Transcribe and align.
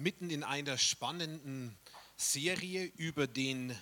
mitten 0.00 0.30
in 0.30 0.42
einer 0.42 0.78
spannenden 0.78 1.76
Serie 2.16 2.84
über 2.96 3.26
den 3.26 3.76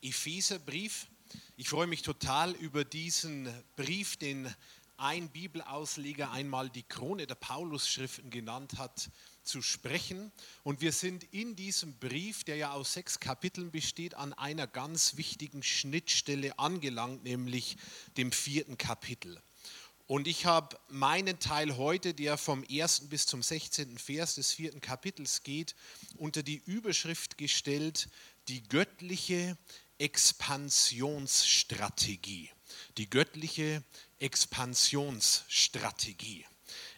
Epheserbrief. 0.00 1.08
Ich 1.56 1.68
freue 1.68 1.86
mich 1.86 2.02
total 2.02 2.52
über 2.52 2.84
diesen 2.84 3.52
Brief, 3.76 4.16
den 4.16 4.52
ein 4.96 5.28
Bibelausleger 5.28 6.30
einmal 6.32 6.70
die 6.70 6.82
Krone 6.82 7.26
der 7.26 7.34
Paulusschriften 7.34 8.30
genannt 8.30 8.78
hat, 8.78 9.10
zu 9.42 9.62
sprechen. 9.62 10.32
Und 10.64 10.80
wir 10.80 10.92
sind 10.92 11.22
in 11.32 11.54
diesem 11.54 11.98
Brief, 11.98 12.44
der 12.44 12.56
ja 12.56 12.72
aus 12.72 12.94
sechs 12.94 13.20
Kapiteln 13.20 13.70
besteht, 13.70 14.14
an 14.14 14.32
einer 14.32 14.66
ganz 14.66 15.16
wichtigen 15.16 15.62
Schnittstelle 15.62 16.58
angelangt, 16.58 17.24
nämlich 17.24 17.76
dem 18.16 18.32
vierten 18.32 18.78
Kapitel. 18.78 19.40
Und 20.08 20.26
ich 20.26 20.44
habe 20.46 20.76
meinen 20.88 21.38
Teil 21.38 21.76
heute, 21.76 22.14
der 22.14 22.38
vom 22.38 22.64
1. 22.68 23.10
bis 23.10 23.26
zum 23.26 23.42
16. 23.42 23.98
Vers 23.98 24.36
des 24.36 24.52
vierten 24.52 24.80
Kapitels 24.80 25.42
geht, 25.42 25.74
unter 26.16 26.42
die 26.42 26.62
Überschrift 26.64 27.36
gestellt, 27.36 28.08
die 28.48 28.62
göttliche 28.62 29.58
Expansionsstrategie. 29.98 32.48
Die 32.96 33.10
göttliche 33.10 33.82
Expansionsstrategie. 34.18 36.46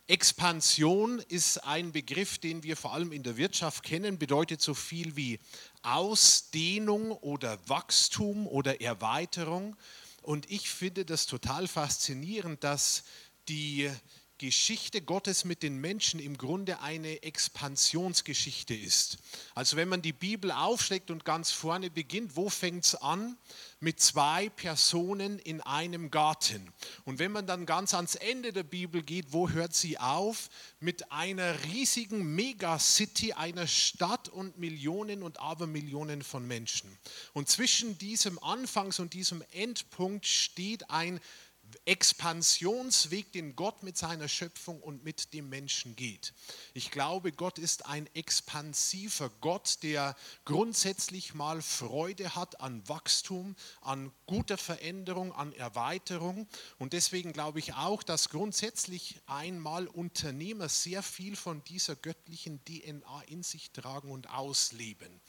Expansion 0.07 1.19
ist 1.19 1.65
ein 1.65 1.91
Begriff, 1.91 2.39
den 2.39 2.63
wir 2.63 2.77
vor 2.77 2.95
allem 2.95 3.11
in 3.11 3.25
der 3.25 3.37
Wirtschaft 3.37 3.83
kennen, 3.83 4.21
bedeutet 4.21 4.63
so 4.63 4.75
viel 4.75 5.17
wie 5.17 5.41
Ausdehnung 5.83 7.11
oder 7.11 7.59
Wachstum 7.69 8.47
oder 8.47 8.81
Erweiterung. 8.81 9.77
Und 10.23 10.51
ich 10.51 10.71
finde 10.71 11.05
das 11.05 11.27
total 11.27 11.67
faszinierend, 11.67 12.63
dass 12.65 13.05
die 13.49 13.91
Geschichte 14.41 15.03
Gottes 15.03 15.45
mit 15.45 15.63
den 15.63 15.83
Menschen 15.83 16.19
im 16.19 16.39
Grunde 16.39 16.81
eine 16.81 17.23
Expansionsgeschichte 17.23 18.75
ist. 18.75 19.19
Also 19.55 19.77
wenn 19.77 19.91
man 19.91 20.01
die 20.01 20.15
Bibel 20.15 20.51
aufschlägt 20.51 21.11
und 21.11 21.27
ganz 21.27 21.51
vorne 21.51 21.91
beginnt, 21.91 22.37
wo 22.37 22.49
fängt 22.49 22.87
es 22.87 22.95
an? 22.95 23.37
Mit 23.81 24.01
zwei 24.01 24.49
Personen 24.49 25.39
in 25.39 25.61
einem 25.61 26.11
Garten. 26.11 26.73
Und 27.05 27.19
wenn 27.19 27.33
man 27.33 27.47
dann 27.47 27.67
ganz 27.67 27.93
ans 27.93 28.15
Ende 28.15 28.55
der 28.55 28.63
Bibel 28.63 29.03
geht, 29.03 29.27
wo 29.35 29.51
hört 29.51 29.75
sie 29.75 29.99
auf? 29.99 30.49
Mit 30.81 31.13
einer 31.13 31.63
riesigen 31.65 32.35
Megacity, 32.35 33.35
einer 33.35 33.67
Stadt 33.67 34.31
und 34.31 34.57
Millionen 34.57 35.23
und 35.23 35.39
Abermillionen 35.39 36.23
von 36.23 36.47
Menschen. 36.47 36.97
Und 37.35 37.51
zwischen 37.51 37.99
diesem 37.99 38.39
Anfangs- 38.39 39.01
und 39.01 39.13
diesem 39.13 39.45
Endpunkt 39.53 40.27
steht 40.27 40.89
ein 40.89 41.21
Expansionsweg, 41.85 43.33
den 43.33 43.57
Gott 43.57 43.83
mit 43.83 43.97
seiner 43.97 44.29
Schöpfung 44.29 44.81
und 44.83 45.05
mit 45.05 45.33
dem 45.35 45.49
Menschen 45.49 45.97
geht. 45.97 46.33
Ich 46.75 46.91
glaube, 46.91 47.33
Gott 47.33 47.59
ist 47.59 47.87
ein 47.87 48.09
expansiver 48.15 49.31
Gott, 49.41 49.79
der 49.83 50.17
grundsätzlich 50.45 51.35
mal 51.35 51.63
Freude 51.63 52.35
hat 52.35 52.61
an 52.61 52.87
Wachstum, 52.89 53.57
an 53.81 54.13
guter 54.27 54.59
Veränderung, 54.59 55.33
an 55.33 55.53
Erweiterung. 55.53 56.49
Und 56.79 56.93
deswegen 56.93 57.33
glaube 57.33 57.59
ich 57.59 57.75
auch, 57.75 58.03
dass 58.03 58.29
grundsätzlich 58.29 59.21
einmal 59.27 59.87
Unternehmer 59.87 60.69
sehr 60.69 61.03
viel 61.03 61.37
von 61.37 61.65
dieser 61.65 61.97
göttlichen 61.97 62.65
DNA 62.65 63.23
in 63.29 63.43
sich 63.43 63.71
tragen 63.73 64.11
und 64.11 64.31
ausleben. 64.31 65.21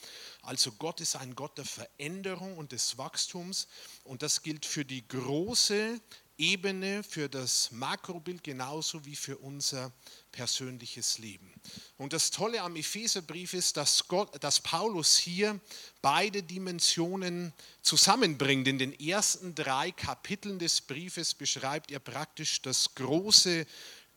Also 0.41 0.71
Gott 0.71 1.01
ist 1.01 1.15
ein 1.15 1.35
Gott 1.35 1.57
der 1.57 1.65
Veränderung 1.65 2.57
und 2.57 2.71
des 2.71 2.97
Wachstums. 2.97 3.67
Und 4.03 4.21
das 4.21 4.41
gilt 4.41 4.65
für 4.65 4.85
die 4.85 5.07
große 5.07 5.99
Ebene 6.41 7.03
für 7.03 7.29
das 7.29 7.69
Makrobild 7.69 8.43
genauso 8.43 9.05
wie 9.05 9.15
für 9.15 9.37
unser 9.37 9.91
persönliches 10.31 11.19
Leben. 11.19 11.53
Und 11.97 12.13
das 12.13 12.31
Tolle 12.31 12.63
am 12.63 12.75
Epheserbrief 12.75 13.53
ist, 13.53 13.77
dass, 13.77 14.07
Gott, 14.07 14.43
dass 14.43 14.59
Paulus 14.59 15.17
hier 15.17 15.59
beide 16.01 16.41
Dimensionen 16.41 17.53
zusammenbringt. 17.83 18.67
In 18.67 18.79
den 18.79 18.99
ersten 18.99 19.53
drei 19.53 19.91
Kapiteln 19.91 20.57
des 20.57 20.81
Briefes 20.81 21.35
beschreibt 21.35 21.91
er 21.91 21.99
praktisch 21.99 22.63
das 22.63 22.95
große 22.95 23.67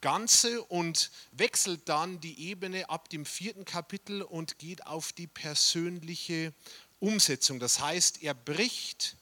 Ganze 0.01 0.63
und 0.63 1.11
wechselt 1.31 1.89
dann 1.89 2.19
die 2.19 2.47
Ebene 2.49 2.89
ab 2.89 3.09
dem 3.09 3.25
vierten 3.25 3.65
Kapitel 3.65 4.21
und 4.21 4.59
geht 4.59 4.85
auf 4.85 5.13
die 5.13 5.27
persönliche 5.27 6.53
Umsetzung. 6.99 7.59
Das 7.59 7.79
heißt, 7.79 8.21
er 8.23 8.33
bricht 8.33 9.17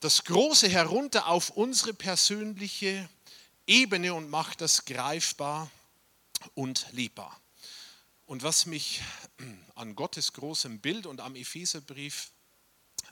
das 0.00 0.24
Große 0.24 0.68
herunter 0.68 1.26
auf 1.26 1.50
unsere 1.50 1.94
persönliche 1.94 3.08
Ebene 3.66 4.14
und 4.14 4.30
macht 4.30 4.60
das 4.60 4.84
greifbar 4.84 5.70
und 6.54 6.86
lebbar. 6.92 7.40
Und 8.26 8.42
was 8.42 8.66
mich 8.66 9.02
an 9.74 9.94
Gottes 9.94 10.32
großem 10.32 10.80
Bild 10.80 11.06
und 11.06 11.20
am 11.20 11.36
Epheserbrief 11.36 12.30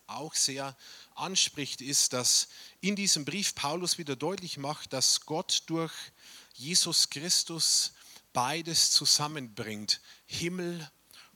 auch 0.06 0.34
sehr 0.34 0.76
anspricht, 1.14 1.80
ist, 1.80 2.12
dass 2.12 2.48
in 2.80 2.96
diesem 2.96 3.24
Brief 3.24 3.54
Paulus 3.54 3.98
wieder 3.98 4.16
deutlich 4.16 4.58
macht, 4.58 4.92
dass 4.92 5.22
Gott 5.22 5.62
durch 5.66 5.92
Jesus 6.54 7.10
Christus 7.10 7.92
beides 8.32 8.90
zusammenbringt, 8.90 10.00
Himmel 10.26 10.90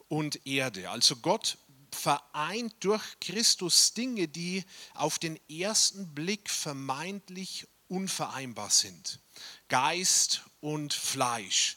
und 0.09 0.47
Erde. 0.47 0.91
Also 0.91 1.17
Gott 1.17 1.59
vereint 1.93 2.75
durch 2.81 3.03
Christus 3.21 3.95
Dinge, 3.95 4.29
die 4.29 4.65
auf 4.95 5.19
den 5.19 5.39
ersten 5.49 6.15
Blick 6.15 6.51
vermeintlich 6.51 7.67
unvereinbar 7.89 8.71
sind. 8.71 9.21
Geist 9.69 10.43
und 10.61 10.93
Fleisch, 10.93 11.77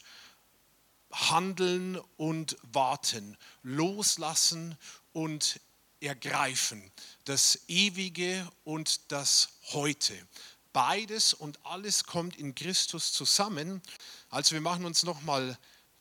Handeln 1.12 1.98
und 2.16 2.56
Warten, 2.62 3.36
Loslassen 3.62 4.76
und 5.12 5.60
Ergreifen, 6.02 6.90
das 7.24 7.60
Ewige 7.68 8.50
und 8.64 9.12
das 9.12 9.50
Heute. 9.72 10.14
Beides 10.72 11.34
und 11.34 11.64
alles 11.64 12.04
kommt 12.04 12.36
in 12.36 12.54
Christus 12.54 13.12
zusammen. 13.12 13.82
Also 14.30 14.52
wir 14.52 14.60
machen 14.60 14.84
uns 14.84 15.02
nochmal 15.02 15.58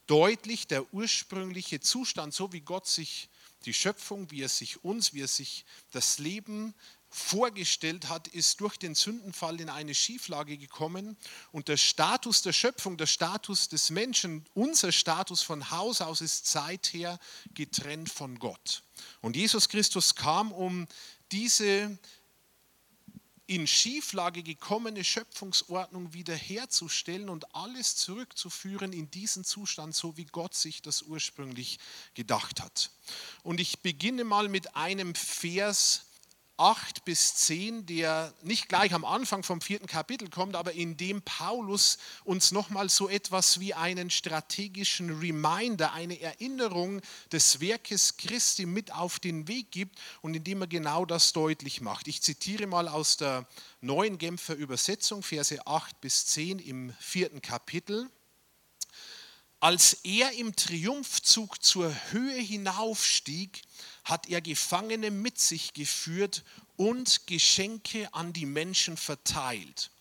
deutlich, 0.07 0.67
der 0.67 0.93
ursprüngliche 0.93 1.79
Zustand, 1.79 2.33
so 2.33 2.51
wie 2.53 2.61
Gott 2.61 2.87
sich 2.87 3.29
die 3.65 3.73
Schöpfung, 3.73 4.31
wie 4.31 4.41
er 4.41 4.49
sich 4.49 4.83
uns, 4.83 5.13
wie 5.13 5.21
er 5.21 5.27
sich 5.27 5.65
das 5.91 6.17
Leben 6.19 6.73
vorgestellt 7.11 8.07
hat, 8.09 8.29
ist 8.29 8.61
durch 8.61 8.77
den 8.77 8.95
Sündenfall 8.95 9.59
in 9.59 9.69
eine 9.69 9.93
Schieflage 9.93 10.57
gekommen 10.57 11.17
und 11.51 11.67
der 11.67 11.77
Status 11.77 12.41
der 12.41 12.53
Schöpfung, 12.53 12.97
der 12.97 13.05
Status 13.05 13.67
des 13.67 13.89
Menschen, 13.89 14.45
unser 14.53 14.91
Status 14.91 15.41
von 15.41 15.71
Haus 15.71 16.01
aus 16.01 16.21
ist 16.21 16.47
seither 16.47 17.19
getrennt 17.53 18.09
von 18.09 18.39
Gott. 18.39 18.83
Und 19.19 19.35
Jesus 19.35 19.67
Christus 19.67 20.15
kam, 20.15 20.53
um 20.53 20.87
diese 21.31 21.97
in 23.51 23.67
Schieflage 23.67 24.43
gekommene 24.43 25.03
Schöpfungsordnung 25.03 26.13
wiederherzustellen 26.13 27.27
und 27.27 27.53
alles 27.53 27.97
zurückzuführen 27.97 28.93
in 28.93 29.11
diesen 29.11 29.43
Zustand, 29.43 29.93
so 29.93 30.15
wie 30.15 30.25
Gott 30.25 30.55
sich 30.55 30.81
das 30.81 31.01
ursprünglich 31.01 31.77
gedacht 32.13 32.61
hat. 32.61 32.91
Und 33.43 33.59
ich 33.59 33.79
beginne 33.81 34.23
mal 34.23 34.47
mit 34.47 34.77
einem 34.77 35.15
Vers 35.15 36.05
8 36.57 37.05
bis 37.05 37.35
10, 37.35 37.85
der 37.87 38.33
nicht 38.43 38.69
gleich 38.69 38.93
am 38.93 39.03
Anfang 39.03 39.41
vom 39.41 39.61
vierten 39.61 39.87
Kapitel 39.87 40.29
kommt, 40.29 40.55
aber 40.55 40.73
in 40.73 40.95
dem 40.95 41.21
Paulus 41.23 41.97
uns 42.23 42.51
nochmal 42.51 42.89
so 42.89 43.09
etwas 43.09 43.59
wie 43.59 43.73
einen 43.73 44.09
strategischen 44.09 45.19
Reminder, 45.19 45.93
eine 45.93 46.19
Erinnerung 46.21 47.01
des 47.31 47.61
Werkes 47.61 48.17
Christi 48.17 48.65
mit 48.65 48.93
auf 48.93 49.19
den 49.19 49.47
Weg 49.47 49.71
gibt 49.71 49.97
und 50.21 50.35
in 50.35 50.43
dem 50.43 50.61
er 50.61 50.67
genau 50.67 51.05
das 51.05 51.33
deutlich 51.33 51.81
macht. 51.81 52.07
Ich 52.07 52.21
zitiere 52.21 52.67
mal 52.67 52.87
aus 52.87 53.17
der 53.17 53.47
neuen 53.81 54.17
Genfer 54.17 54.55
Übersetzung, 54.55 55.23
Verse 55.23 55.65
8 55.65 55.99
bis 56.01 56.27
10 56.27 56.59
im 56.59 56.93
vierten 56.99 57.41
Kapitel. 57.41 58.09
Als 59.59 59.93
er 60.03 60.31
im 60.33 60.55
Triumphzug 60.55 61.63
zur 61.63 61.93
Höhe 62.11 62.41
hinaufstieg, 62.41 63.61
hat 64.03 64.27
er 64.27 64.41
Gefangene 64.41 65.11
mit 65.11 65.39
sich 65.39 65.73
geführt 65.73 66.43
und 66.75 67.27
Geschenke 67.27 68.13
an 68.13 68.33
die 68.33 68.45
Menschen 68.45 68.97
verteilt. 68.97 69.91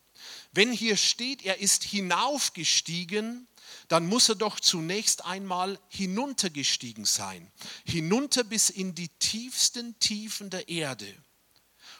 Wenn 0.53 0.73
hier 0.73 0.97
steht, 0.97 1.43
er 1.45 1.61
ist 1.61 1.85
hinaufgestiegen, 1.85 3.47
dann 3.89 4.07
muss 4.07 4.29
er 4.29 4.35
doch 4.35 4.61
zunächst 4.61 5.25
einmal 5.25 5.79
hinuntergestiegen 5.89 7.05
sein, 7.05 7.51
hinunter 7.85 8.45
bis 8.45 8.71
in 8.71 8.95
die 8.95 9.09
tiefsten 9.09 9.99
Tiefen 9.99 10.51
der 10.51 10.69
Erde. 10.69 11.15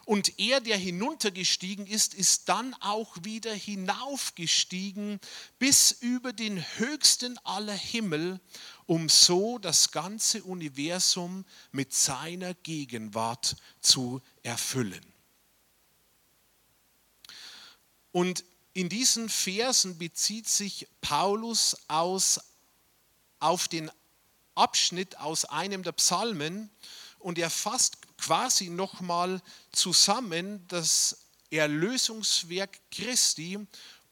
Und 0.05 0.39
er, 0.39 0.61
der 0.61 0.77
hinuntergestiegen 0.77 1.87
ist, 1.87 2.15
ist 2.15 2.49
dann 2.49 2.75
auch 2.81 3.17
wieder 3.23 3.53
hinaufgestiegen 3.53 5.21
bis 5.59 5.93
über 5.93 6.33
den 6.33 6.61
höchsten 6.79 7.39
aller 7.45 7.75
Himmel, 7.75 8.41
um 8.87 9.09
so 9.09 9.59
das 9.59 9.93
ganze 9.93 10.43
Universum 10.43 11.45
mit 11.71 11.95
seiner 11.95 12.55
Gegenwart 12.55 13.57
zu 13.81 14.21
erfüllen. 14.43 15.05
Und 18.13 18.45
in 18.73 18.89
diesen 18.89 19.29
Versen 19.29 19.99
bezieht 19.99 20.49
sich 20.49 20.89
Paulus 21.01 21.77
aus, 21.89 22.41
auf 23.39 23.69
den 23.69 23.91
Abschnitt 24.55 25.19
aus 25.19 25.45
einem 25.45 25.83
der 25.83 25.93
Psalmen 25.93 26.71
und 27.19 27.39
er 27.39 27.51
fasst 27.51 28.00
quasi 28.21 28.71
nochmal 28.71 29.43
zusammen 29.73 30.65
das 30.69 31.19
Erlösungswerk 31.51 32.79
Christi 32.91 33.59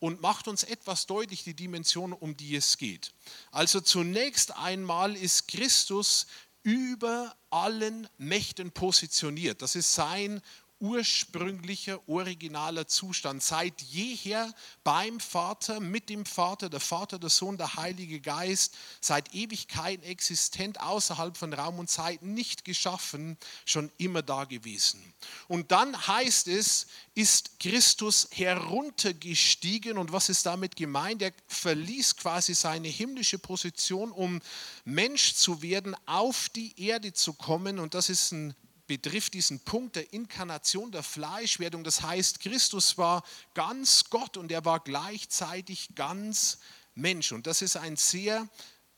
und 0.00 0.20
macht 0.20 0.48
uns 0.48 0.62
etwas 0.62 1.06
deutlich 1.06 1.44
die 1.44 1.54
Dimension, 1.54 2.12
um 2.12 2.36
die 2.36 2.56
es 2.56 2.78
geht. 2.78 3.12
Also 3.50 3.80
zunächst 3.80 4.56
einmal 4.56 5.16
ist 5.16 5.48
Christus 5.48 6.26
über 6.62 7.36
allen 7.50 8.08
Mächten 8.18 8.70
positioniert. 8.70 9.62
Das 9.62 9.74
ist 9.74 9.94
sein 9.94 10.42
ursprünglicher, 10.80 12.00
originaler 12.08 12.86
Zustand. 12.86 13.42
Seit 13.42 13.82
jeher 13.82 14.52
beim 14.84 15.20
Vater, 15.20 15.80
mit 15.80 16.08
dem 16.08 16.24
Vater, 16.24 16.68
der 16.68 16.80
Vater, 16.80 17.18
der 17.18 17.30
Sohn, 17.30 17.58
der 17.58 17.74
Heilige 17.74 18.20
Geist, 18.20 18.76
seit 19.00 19.34
Ewigkeiten 19.34 20.04
existent, 20.04 20.80
außerhalb 20.80 21.36
von 21.36 21.52
Raum 21.52 21.78
und 21.78 21.90
Zeit, 21.90 22.22
nicht 22.22 22.64
geschaffen, 22.64 23.36
schon 23.64 23.90
immer 23.98 24.22
da 24.22 24.44
gewesen. 24.44 25.12
Und 25.48 25.72
dann 25.72 26.06
heißt 26.06 26.48
es, 26.48 26.86
ist 27.14 27.58
Christus 27.58 28.28
heruntergestiegen. 28.30 29.98
Und 29.98 30.12
was 30.12 30.28
ist 30.28 30.46
damit 30.46 30.76
gemeint? 30.76 31.20
Er 31.22 31.32
verließ 31.48 32.16
quasi 32.16 32.54
seine 32.54 32.88
himmlische 32.88 33.38
Position, 33.38 34.12
um 34.12 34.40
Mensch 34.84 35.34
zu 35.34 35.60
werden, 35.62 35.96
auf 36.06 36.48
die 36.50 36.80
Erde 36.80 37.12
zu 37.12 37.32
kommen. 37.32 37.78
Und 37.80 37.94
das 37.94 38.08
ist 38.08 38.32
ein 38.32 38.54
betrifft 38.88 39.34
diesen 39.34 39.60
Punkt 39.60 39.94
der 39.94 40.12
Inkarnation, 40.12 40.90
der 40.90 41.04
Fleischwerdung. 41.04 41.84
Das 41.84 42.02
heißt, 42.02 42.40
Christus 42.40 42.98
war 42.98 43.22
ganz 43.54 44.10
Gott 44.10 44.36
und 44.36 44.50
er 44.50 44.64
war 44.64 44.80
gleichzeitig 44.80 45.90
ganz 45.94 46.58
Mensch. 46.96 47.30
Und 47.30 47.46
das 47.46 47.62
ist 47.62 47.76
ein 47.76 47.94
sehr 47.94 48.48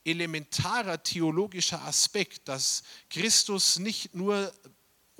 elementarer 0.05 1.03
theologischer 1.03 1.83
Aspekt, 1.83 2.49
dass 2.49 2.83
Christus 3.11 3.79
nicht 3.79 4.15
nur 4.15 4.51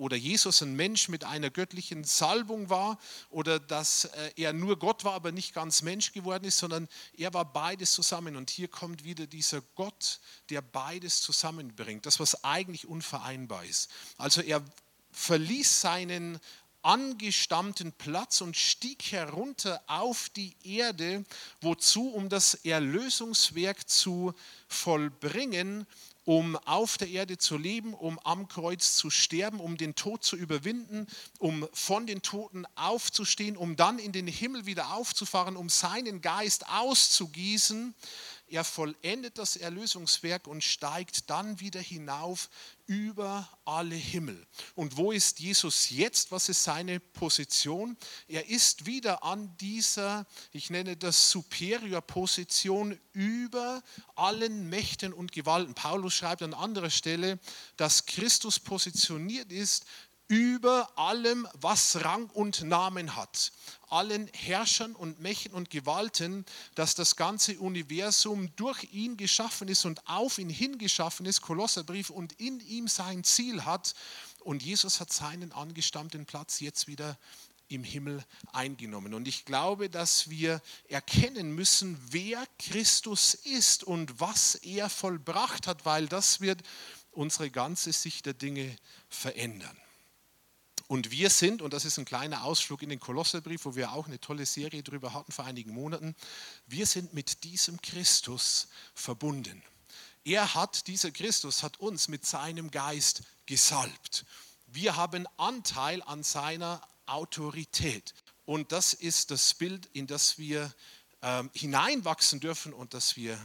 oder 0.01 0.17
Jesus 0.17 0.63
ein 0.63 0.75
Mensch 0.75 1.09
mit 1.09 1.25
einer 1.25 1.51
göttlichen 1.51 2.05
Salbung 2.05 2.71
war 2.71 2.99
oder 3.29 3.61
dass 3.61 4.07
äh, 4.07 4.33
er 4.37 4.53
nur 4.55 4.79
Gott 4.79 5.05
war, 5.05 5.13
aber 5.13 5.31
nicht 5.31 5.55
ganz 5.55 5.83
Mensch 5.83 6.13
geworden 6.13 6.45
ist, 6.45 6.59
sondern 6.59 6.89
er 7.17 7.35
war 7.35 7.45
beides 7.45 7.93
zusammen. 7.93 8.37
Und 8.37 8.49
hier 8.49 8.69
kommt 8.69 9.05
wieder 9.05 9.27
dieser 9.27 9.61
Gott, 9.75 10.21
der 10.49 10.63
beides 10.63 11.21
zusammenbringt, 11.21 12.07
das 12.07 12.19
was 12.19 12.45
eigentlich 12.45 12.89
unvereinbar 12.89 13.65
ist. 13.65 13.91
Also 14.17 14.41
er 14.41 14.65
verließ 15.13 15.83
seinen 15.83 16.41
angestammten 16.83 17.93
Platz 17.93 18.41
und 18.41 18.57
stieg 18.57 19.13
herunter 19.13 19.83
auf 19.87 20.31
die 20.31 20.57
Erde, 20.65 21.27
wozu, 21.61 22.09
um 22.09 22.31
das 22.31 22.55
Erlösungswerk 22.55 23.87
zu 23.87 24.33
vollbringen, 24.67 25.87
um 26.25 26.57
auf 26.57 26.99
der 26.99 27.09
Erde 27.09 27.39
zu 27.39 27.57
leben, 27.57 27.95
um 27.95 28.19
am 28.21 28.47
Kreuz 28.49 28.97
zu 28.97 29.11
sterben, 29.11 29.61
um 29.61 29.77
den 29.77 29.95
Tod 29.95 30.23
zu 30.23 30.37
überwinden, 30.37 31.07
um 31.39 31.67
von 31.73 32.07
den 32.07 32.23
Toten 32.23 32.67
aufzustehen, 32.75 33.57
um 33.57 33.77
dann 33.77 33.99
in 33.99 34.13
den 34.13 34.27
Himmel 34.27 34.67
wieder 34.67 34.93
aufzufahren, 34.93 35.57
um 35.57 35.69
seinen 35.69 36.21
Geist 36.21 36.69
auszugießen 36.69 37.95
er 38.51 38.65
vollendet 38.65 39.39
das 39.39 39.57
Erlösungswerk 39.57 40.47
und 40.47 40.65
steigt 40.65 41.31
dann 41.31 41.61
wieder 41.61 41.81
hinauf 41.81 42.51
über 42.87 43.49
alle 43.65 43.95
Himmel. 43.95 44.45
Und 44.75 44.97
wo 44.97 45.13
ist 45.13 45.39
Jesus 45.39 45.91
jetzt? 45.91 46.33
Was 46.33 46.49
ist 46.49 46.65
seine 46.65 46.99
Position? 46.99 47.97
Er 48.27 48.49
ist 48.49 48.87
wieder 48.87 49.23
an 49.23 49.57
dieser, 49.59 50.27
ich 50.53 50.71
nenne 50.71 50.97
das 50.97 51.31
Superior-Position 51.31 52.99
über 53.13 53.83
allen 54.17 54.69
Mächten 54.69 55.13
und 55.13 55.31
Gewalten. 55.31 55.75
Paulus 55.75 56.15
schreibt 56.15 56.43
an 56.43 56.53
anderer 56.53 56.91
Stelle, 56.91 57.39
dass 57.77 58.07
Christus 58.07 58.59
positioniert 58.59 59.53
ist 59.53 59.85
über 60.31 60.97
allem, 60.97 61.49
was 61.55 62.05
Rang 62.05 62.31
und 62.31 62.63
Namen 62.63 63.17
hat, 63.17 63.51
allen 63.89 64.29
Herrschern 64.33 64.95
und 64.95 65.19
Mächten 65.19 65.53
und 65.53 65.71
Gewalten, 65.71 66.47
dass 66.77 66.95
das 66.95 67.17
ganze 67.17 67.59
Universum 67.59 68.55
durch 68.55 68.85
ihn 68.93 69.17
geschaffen 69.17 69.67
ist 69.67 69.85
und 69.85 70.07
auf 70.07 70.39
ihn 70.39 70.49
hingeschaffen 70.49 71.27
ist, 71.27 71.41
Kolosserbrief, 71.41 72.11
und 72.11 72.35
in 72.35 72.61
ihm 72.61 72.87
sein 72.87 73.25
Ziel 73.25 73.65
hat. 73.65 73.95
Und 74.39 74.63
Jesus 74.63 75.01
hat 75.01 75.13
seinen 75.13 75.51
angestammten 75.51 76.27
Platz 76.27 76.61
jetzt 76.61 76.87
wieder 76.87 77.19
im 77.67 77.83
Himmel 77.83 78.25
eingenommen. 78.53 79.15
Und 79.15 79.27
ich 79.27 79.45
glaube, 79.45 79.91
dass 79.91 80.31
wir 80.31 80.63
erkennen 80.89 81.57
müssen, 81.57 82.01
wer 82.11 82.45
Christus 82.61 83.35
ist 83.35 83.83
und 83.83 84.21
was 84.21 84.55
er 84.55 84.91
vollbracht 84.91 85.67
hat, 85.67 85.85
weil 85.85 86.07
das 86.07 86.41
wird 86.41 86.63
unsere 87.11 87.51
ganze 87.51 87.93
Sicht 87.93 88.27
der 88.27 88.35
Dinge 88.35 88.77
verändern. 89.09 89.77
Und 90.91 91.13
wir 91.13 91.31
sind, 91.31 91.63
und 91.63 91.73
das 91.73 91.85
ist 91.85 92.01
ein 92.01 92.05
kleiner 92.05 92.43
Ausflug 92.43 92.83
in 92.83 92.89
den 92.89 92.99
Kolosserbrief, 92.99 93.65
wo 93.65 93.77
wir 93.77 93.93
auch 93.93 94.09
eine 94.09 94.19
tolle 94.19 94.45
Serie 94.45 94.83
drüber 94.83 95.15
hatten 95.15 95.31
vor 95.31 95.45
einigen 95.45 95.71
Monaten, 95.71 96.17
wir 96.67 96.85
sind 96.85 97.15
mit 97.15 97.45
diesem 97.45 97.81
Christus 97.81 98.67
verbunden. 98.93 99.63
Er 100.25 100.57
hat, 100.57 100.89
dieser 100.89 101.13
Christus 101.13 101.63
hat 101.63 101.79
uns 101.79 102.09
mit 102.09 102.27
seinem 102.27 102.73
Geist 102.73 103.23
gesalbt. 103.47 104.25
Wir 104.67 104.97
haben 104.97 105.29
Anteil 105.37 106.03
an 106.03 106.25
seiner 106.25 106.83
Autorität. 107.07 108.13
Und 108.45 108.73
das 108.73 108.93
ist 108.93 109.31
das 109.31 109.55
Bild, 109.55 109.89
in 109.93 110.09
das 110.09 110.39
wir 110.39 110.75
äh, 111.21 111.45
hineinwachsen 111.55 112.41
dürfen 112.41 112.73
und 112.73 112.95
das 112.95 113.15
wir 113.15 113.39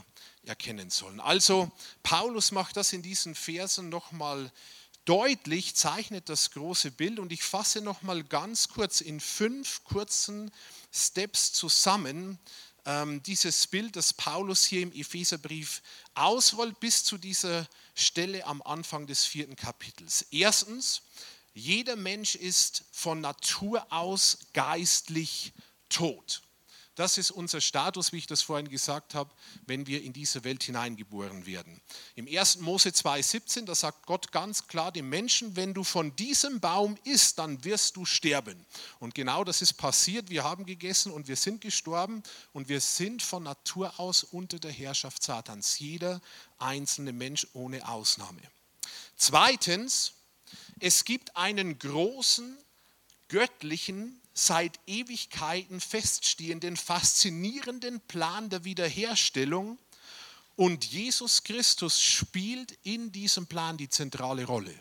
erkennen 0.45 0.89
sollen. 0.89 1.19
Also 1.19 1.71
Paulus 2.01 2.51
macht 2.51 2.75
das 2.75 2.91
in 2.91 3.03
diesen 3.03 3.35
Versen 3.35 3.89
nochmal 3.89 4.51
deutlich 5.05 5.75
zeichnet 5.75 6.29
das 6.29 6.51
große 6.51 6.91
Bild 6.91 7.19
und 7.19 7.31
ich 7.31 7.43
fasse 7.43 7.81
noch 7.81 8.01
mal 8.01 8.23
ganz 8.23 8.69
kurz 8.69 9.01
in 9.01 9.19
fünf 9.19 9.83
kurzen 9.83 10.51
Steps 10.91 11.53
zusammen 11.53 12.39
ähm, 12.85 13.21
dieses 13.23 13.67
Bild, 13.67 13.95
das 13.95 14.13
Paulus 14.13 14.65
hier 14.65 14.81
im 14.81 14.91
Epheserbrief 14.91 15.81
ausrollt 16.13 16.79
bis 16.79 17.03
zu 17.03 17.17
dieser 17.17 17.67
Stelle 17.95 18.45
am 18.45 18.61
Anfang 18.61 19.07
des 19.07 19.25
vierten 19.25 19.55
Kapitels. 19.55 20.25
Erstens, 20.31 21.01
jeder 21.53 21.95
Mensch 21.95 22.35
ist 22.35 22.83
von 22.91 23.21
Natur 23.21 23.85
aus 23.91 24.39
geistlich 24.53 25.53
tot. 25.89 26.41
Das 26.95 27.17
ist 27.17 27.29
unser 27.29 27.59
Status, 27.59 28.13
wie 28.13 28.17
ich 28.17 28.27
das 28.27 28.41
vorhin 28.41 28.69
gesagt 28.69 29.15
habe, 29.15 29.29
wenn 29.67 29.85
wir 29.85 30.01
in 30.01 30.13
diese 30.13 30.45
Welt 30.45 30.63
hineingeboren 30.63 31.45
werden. 31.45 31.81
Im 32.15 32.25
1. 32.25 32.59
Mose 32.59 32.89
2,17, 32.89 33.65
da 33.65 33.75
sagt 33.75 34.05
Gott 34.05 34.31
ganz 34.31 34.67
klar 34.67 34.93
dem 34.93 35.09
Menschen, 35.09 35.57
wenn 35.57 35.73
du 35.73 35.83
von 35.83 36.15
diesem 36.15 36.61
Baum 36.61 36.97
isst, 37.03 37.37
dann 37.37 37.63
wirst 37.65 37.97
du 37.97 38.05
sterben. 38.05 38.65
Und 38.99 39.13
genau 39.13 39.43
das 39.43 39.61
ist 39.61 39.73
passiert. 39.73 40.29
Wir 40.29 40.45
haben 40.45 40.65
gegessen 40.65 41.11
und 41.11 41.27
wir 41.27 41.35
sind 41.35 41.59
gestorben 41.59 42.23
und 42.53 42.69
wir 42.69 42.79
sind 42.79 43.21
von 43.21 43.43
Natur 43.43 43.99
aus 43.99 44.23
unter 44.23 44.57
der 44.57 44.71
Herrschaft 44.71 45.21
Satans. 45.21 45.77
Jeder 45.79 46.21
einzelne 46.59 47.11
Mensch 47.11 47.45
ohne 47.53 47.85
Ausnahme. 47.89 48.41
Zweitens, 49.17 50.13
es 50.79 51.03
gibt 51.03 51.35
einen 51.35 51.77
großen 51.77 52.57
göttlichen 53.27 54.21
seit 54.37 54.79
Ewigkeiten 54.85 55.79
feststehenden, 55.79 56.75
faszinierenden 56.77 58.01
Plan 58.01 58.49
der 58.49 58.65
Wiederherstellung. 58.65 59.79
Und 60.57 60.85
Jesus 60.85 61.43
Christus 61.43 62.01
spielt 62.01 62.77
in 62.83 63.11
diesem 63.11 63.47
Plan 63.47 63.77
die 63.77 63.89
zentrale 63.89 64.45
Rolle. 64.45 64.77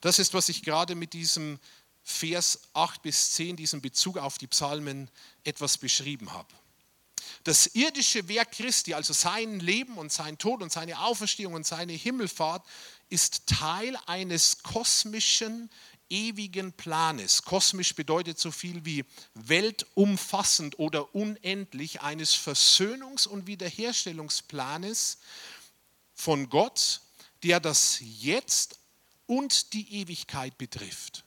Das 0.00 0.18
ist, 0.18 0.34
was 0.34 0.48
ich 0.48 0.62
gerade 0.62 0.94
mit 0.94 1.12
diesem 1.12 1.58
Vers 2.04 2.60
8 2.74 3.02
bis 3.02 3.32
10, 3.32 3.56
diesem 3.56 3.80
Bezug 3.80 4.18
auf 4.18 4.38
die 4.38 4.46
Psalmen, 4.46 5.10
etwas 5.42 5.78
beschrieben 5.78 6.32
habe. 6.32 6.52
Das 7.42 7.66
irdische 7.66 8.28
Werk 8.28 8.52
Christi, 8.52 8.94
also 8.94 9.12
sein 9.12 9.60
Leben 9.60 9.98
und 9.98 10.12
sein 10.12 10.38
Tod 10.38 10.62
und 10.62 10.70
seine 10.70 11.00
Auferstehung 11.00 11.54
und 11.54 11.66
seine 11.66 11.92
Himmelfahrt, 11.92 12.64
ist 13.10 13.46
Teil 13.46 13.96
eines 14.06 14.62
kosmischen, 14.62 15.70
ewigen 16.08 16.72
Planes. 16.72 17.42
Kosmisch 17.42 17.94
bedeutet 17.94 18.38
so 18.38 18.50
viel 18.50 18.84
wie 18.84 19.04
weltumfassend 19.34 20.78
oder 20.78 21.14
unendlich 21.14 22.02
eines 22.02 22.34
Versöhnungs- 22.34 23.26
und 23.26 23.46
Wiederherstellungsplanes 23.46 25.18
von 26.14 26.48
Gott, 26.48 27.00
der 27.42 27.60
das 27.60 27.98
Jetzt 28.00 28.78
und 29.26 29.72
die 29.72 30.00
Ewigkeit 30.00 30.56
betrifft. 30.58 31.24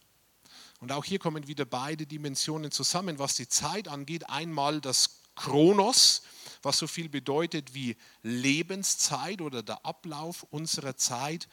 Und 0.80 0.92
auch 0.92 1.04
hier 1.04 1.20
kommen 1.20 1.48
wieder 1.48 1.66
beide 1.66 2.06
Dimensionen 2.06 2.72
zusammen, 2.72 3.18
was 3.20 3.36
die 3.36 3.48
Zeit 3.48 3.88
angeht. 3.88 4.30
Einmal 4.30 4.80
das 4.80 5.22
Chronos, 5.36 6.24
was 6.62 6.78
so 6.78 6.88
viel 6.88 7.10
bedeutet 7.10 7.74
wie 7.74 7.96
Lebenszeit 8.22 9.42
oder 9.42 9.64
der 9.64 9.86
Ablauf 9.86 10.44
unserer 10.44 10.96
Zeit 10.98 11.48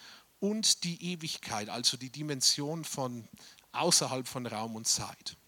und 0.45 0.85
die 0.85 1.13
Ewigkeit, 1.13 1.71
also 1.71 1.97
die 1.97 2.11
Dimension 2.11 2.85
von 2.85 3.27
außerhalb 3.73 4.29
von 4.29 4.47
Raum 4.47 4.77
und 4.77 4.87
Zeit. 4.87 5.39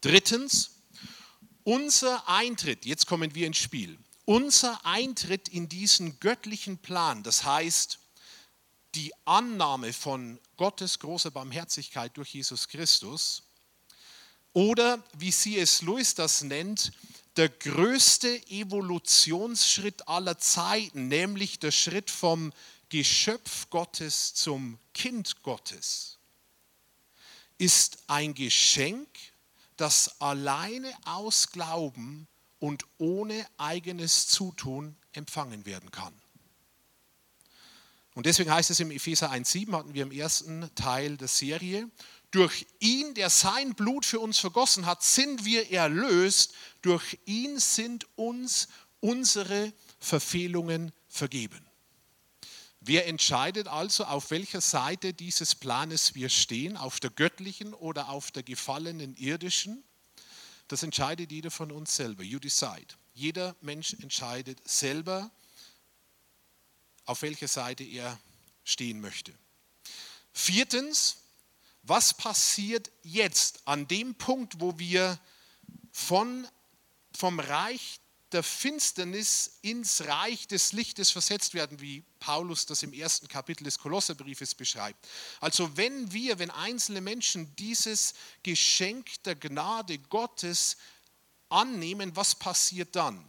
Drittens, 0.00 0.70
unser 1.62 2.26
Eintritt, 2.26 2.86
jetzt 2.86 3.06
kommen 3.06 3.34
wir 3.34 3.46
ins 3.46 3.58
Spiel, 3.58 3.98
unser 4.24 4.86
Eintritt 4.86 5.50
in 5.50 5.68
diesen 5.68 6.18
göttlichen 6.20 6.78
Plan, 6.78 7.22
das 7.22 7.44
heißt 7.44 7.98
die 8.94 9.12
Annahme 9.26 9.92
von 9.92 10.40
Gottes 10.56 10.98
großer 10.98 11.30
Barmherzigkeit 11.30 12.16
durch 12.16 12.32
Jesus 12.32 12.68
Christus, 12.68 13.42
oder 14.54 15.04
wie 15.18 15.30
C.S. 15.30 15.82
Lewis 15.82 16.14
das 16.14 16.40
nennt, 16.40 16.92
der 17.36 17.50
größte 17.50 18.40
Evolutionsschritt 18.48 20.08
aller 20.08 20.38
Zeiten, 20.38 21.08
nämlich 21.08 21.58
der 21.58 21.72
Schritt 21.72 22.10
vom 22.10 22.54
Geschöpf 22.88 23.68
Gottes 23.70 24.34
zum 24.34 24.78
Kind 24.94 25.42
Gottes, 25.42 26.18
ist 27.58 27.98
ein 28.06 28.34
Geschenk, 28.34 29.08
das 29.76 30.20
alleine 30.20 30.92
aus 31.04 31.48
Glauben 31.50 32.28
und 32.58 32.84
ohne 32.98 33.46
eigenes 33.58 34.28
Zutun 34.28 34.96
empfangen 35.12 35.66
werden 35.66 35.90
kann. 35.90 36.14
Und 38.14 38.24
deswegen 38.24 38.50
heißt 38.50 38.70
es 38.70 38.80
im 38.80 38.90
Epheser 38.90 39.30
1.7, 39.30 39.72
hatten 39.72 39.92
wir 39.92 40.02
im 40.02 40.12
ersten 40.12 40.74
Teil 40.74 41.18
der 41.18 41.28
Serie, 41.28 41.90
durch 42.30 42.66
ihn, 42.80 43.14
der 43.14 43.30
sein 43.30 43.74
Blut 43.74 44.04
für 44.04 44.20
uns 44.20 44.38
vergossen 44.38 44.86
hat, 44.86 45.02
sind 45.02 45.44
wir 45.44 45.70
erlöst. 45.70 46.52
Durch 46.82 47.18
ihn 47.24 47.58
sind 47.58 48.06
uns 48.16 48.68
unsere 49.00 49.72
Verfehlungen 49.98 50.92
vergeben. 51.08 51.65
Wer 52.88 53.08
entscheidet 53.08 53.66
also, 53.66 54.04
auf 54.04 54.30
welcher 54.30 54.60
Seite 54.60 55.12
dieses 55.12 55.56
Planes 55.56 56.14
wir 56.14 56.28
stehen, 56.28 56.76
auf 56.76 57.00
der 57.00 57.10
göttlichen 57.10 57.74
oder 57.74 58.10
auf 58.10 58.30
der 58.30 58.44
gefallenen 58.44 59.16
irdischen? 59.16 59.82
Das 60.68 60.84
entscheidet 60.84 61.32
jeder 61.32 61.50
von 61.50 61.72
uns 61.72 61.96
selber. 61.96 62.22
You 62.22 62.38
decide. 62.38 62.86
Jeder 63.12 63.56
Mensch 63.60 63.94
entscheidet 63.94 64.60
selber, 64.68 65.32
auf 67.06 67.22
welcher 67.22 67.48
Seite 67.48 67.82
er 67.82 68.20
stehen 68.62 69.00
möchte. 69.00 69.32
Viertens, 70.32 71.16
was 71.82 72.14
passiert 72.14 72.92
jetzt 73.02 73.66
an 73.66 73.88
dem 73.88 74.14
Punkt, 74.14 74.60
wo 74.60 74.78
wir 74.78 75.18
von, 75.90 76.46
vom 77.10 77.40
Reich 77.40 77.98
der 78.32 78.42
Finsternis 78.42 79.58
ins 79.62 80.04
Reich 80.06 80.48
des 80.48 80.72
Lichtes 80.72 81.10
versetzt 81.10 81.54
werden, 81.54 81.80
wie 81.80 82.02
Paulus 82.18 82.66
das 82.66 82.82
im 82.82 82.92
ersten 82.92 83.28
Kapitel 83.28 83.64
des 83.64 83.78
Kolosserbriefes 83.78 84.54
beschreibt. 84.54 85.06
Also 85.40 85.76
wenn 85.76 86.12
wir, 86.12 86.38
wenn 86.38 86.50
einzelne 86.50 87.00
Menschen 87.00 87.54
dieses 87.56 88.14
Geschenk 88.42 89.22
der 89.24 89.36
Gnade 89.36 89.98
Gottes 89.98 90.76
annehmen, 91.48 92.14
was 92.16 92.34
passiert 92.34 92.96
dann? 92.96 93.24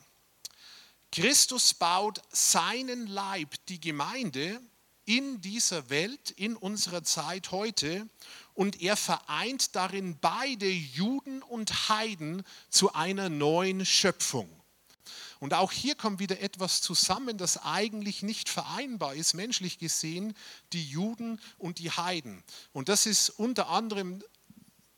Christus 1.11 1.73
baut 1.73 2.21
seinen 2.31 3.07
Leib, 3.07 3.55
die 3.67 3.79
Gemeinde, 3.79 4.61
in 5.07 5.39
dieser 5.39 5.89
Welt, 5.89 6.31
in 6.31 6.57
unserer 6.57 7.01
Zeit 7.01 7.51
heute 7.51 8.09
und 8.53 8.81
er 8.81 8.97
vereint 8.97 9.75
darin 9.75 10.17
beide 10.19 10.69
Juden 10.69 11.41
und 11.43 11.87
Heiden 11.87 12.43
zu 12.69 12.93
einer 12.93 13.29
neuen 13.29 13.85
Schöpfung. 13.85 14.49
Und 15.39 15.53
auch 15.53 15.71
hier 15.71 15.95
kommt 15.95 16.19
wieder 16.19 16.39
etwas 16.41 16.81
zusammen, 16.81 17.37
das 17.37 17.63
eigentlich 17.63 18.23
nicht 18.23 18.49
vereinbar 18.49 19.15
ist, 19.15 19.33
menschlich 19.33 19.77
gesehen, 19.77 20.35
die 20.73 20.83
Juden 20.83 21.39
und 21.57 21.79
die 21.79 21.91
Heiden. 21.91 22.43
Und 22.73 22.89
das 22.89 23.05
ist 23.05 23.29
unter 23.29 23.69
anderem 23.69 24.23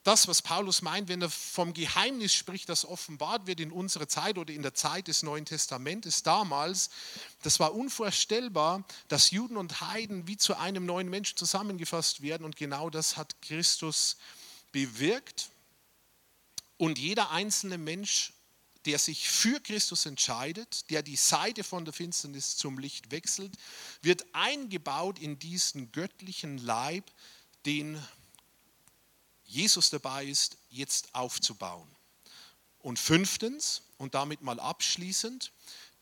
das, 0.03 0.27
was 0.27 0.41
Paulus 0.41 0.81
meint, 0.81 1.09
wenn 1.09 1.21
er 1.21 1.29
vom 1.29 1.73
Geheimnis 1.73 2.33
spricht, 2.33 2.69
das 2.69 2.85
offenbart 2.85 3.47
wird 3.47 3.59
in 3.59 3.71
unserer 3.71 4.07
Zeit 4.07 4.37
oder 4.37 4.53
in 4.53 4.63
der 4.63 4.73
Zeit 4.73 5.07
des 5.07 5.23
Neuen 5.23 5.45
Testamentes 5.45 6.23
damals, 6.23 6.89
das 7.43 7.59
war 7.59 7.75
unvorstellbar, 7.75 8.83
dass 9.09 9.31
Juden 9.31 9.57
und 9.57 9.81
Heiden 9.81 10.25
wie 10.25 10.37
zu 10.37 10.57
einem 10.57 10.85
neuen 10.85 11.09
Menschen 11.09 11.37
zusammengefasst 11.37 12.21
werden 12.21 12.45
und 12.45 12.55
genau 12.55 12.89
das 12.89 13.17
hat 13.17 13.41
Christus 13.41 14.17
bewirkt. 14.71 15.49
Und 16.77 16.97
jeder 16.97 17.31
einzelne 17.31 17.77
Mensch, 17.77 18.31
der 18.85 18.99
sich 18.99 19.29
für 19.29 19.59
Christus 19.59 20.05
entscheidet, 20.05 20.89
der 20.89 21.01
die 21.01 21.15
Seite 21.15 21.63
von 21.63 21.85
der 21.85 21.93
Finsternis 21.93 22.55
zum 22.55 22.79
Licht 22.79 23.11
wechselt, 23.11 23.55
wird 24.01 24.25
eingebaut 24.33 25.19
in 25.19 25.37
diesen 25.39 25.91
göttlichen 25.91 26.57
Leib, 26.57 27.11
den 27.65 28.01
Jesus 29.43 29.89
dabei 29.89 30.25
ist, 30.25 30.57
jetzt 30.69 31.13
aufzubauen. 31.13 31.87
Und 32.79 32.99
fünftens, 32.99 33.81
und 33.97 34.13
damit 34.13 34.41
mal 34.41 34.59
abschließend, 34.59 35.51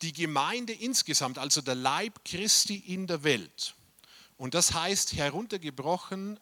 die 0.02 0.12
Gemeinde 0.12 0.72
insgesamt, 0.72 1.38
also 1.38 1.60
der 1.60 1.74
Leib 1.74 2.24
Christi 2.24 2.76
in 2.76 3.06
der 3.06 3.24
Welt. 3.24 3.74
Und 4.36 4.54
das 4.54 4.72
heißt 4.72 5.14
heruntergebrochen, 5.14 6.38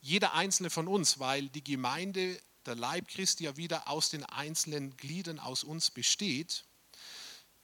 jeder 0.00 0.32
einzelne 0.32 0.70
von 0.70 0.88
uns, 0.88 1.18
weil 1.18 1.48
die 1.50 1.62
Gemeinde, 1.62 2.40
der 2.68 2.76
Leib 2.76 3.08
Christi 3.08 3.44
ja 3.44 3.56
wieder 3.56 3.88
aus 3.88 4.10
den 4.10 4.24
einzelnen 4.24 4.96
Gliedern 4.96 5.38
aus 5.38 5.64
uns 5.64 5.90
besteht, 5.90 6.64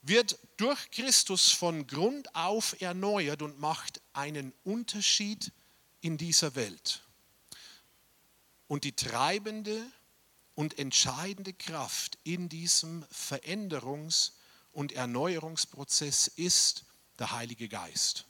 wird 0.03 0.39
durch 0.57 0.91
Christus 0.91 1.51
von 1.51 1.87
Grund 1.87 2.35
auf 2.35 2.81
erneuert 2.81 3.43
und 3.43 3.59
macht 3.61 4.01
einen 4.13 4.53
Unterschied 4.65 5.53
in 6.01 6.19
dieser 6.19 6.55
Welt. 6.55 7.03
Und 8.67 8.85
die 8.85 8.97
treibende 8.97 9.85
und 10.55 10.79
entscheidende 10.79 11.53
Kraft 11.53 12.19
in 12.25 12.49
diesem 12.49 13.05
Veränderungs- 13.05 14.33
und 14.73 14.93
Erneuerungsprozess 14.93 16.29
ist 16.29 16.85
der 17.19 17.33
Heilige 17.33 17.69
Geist. 17.69 18.27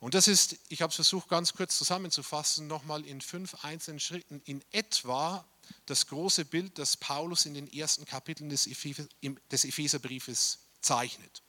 Und 0.00 0.14
das 0.14 0.28
ist, 0.28 0.56
ich 0.68 0.80
habe 0.80 0.90
es 0.90 0.96
versucht 0.96 1.28
ganz 1.28 1.54
kurz 1.54 1.76
zusammenzufassen, 1.76 2.66
nochmal 2.66 3.04
in 3.04 3.20
fünf 3.20 3.64
einzelnen 3.64 3.98
Schritten 3.98 4.40
in 4.44 4.62
etwa 4.70 5.44
das 5.86 6.06
große 6.06 6.44
Bild, 6.44 6.78
das 6.78 6.96
Paulus 6.96 7.46
in 7.46 7.54
den 7.54 7.72
ersten 7.72 8.04
Kapiteln 8.04 8.48
des, 8.48 8.66
Epheserbriefes 8.68 10.60
zeichnet. 10.80 11.42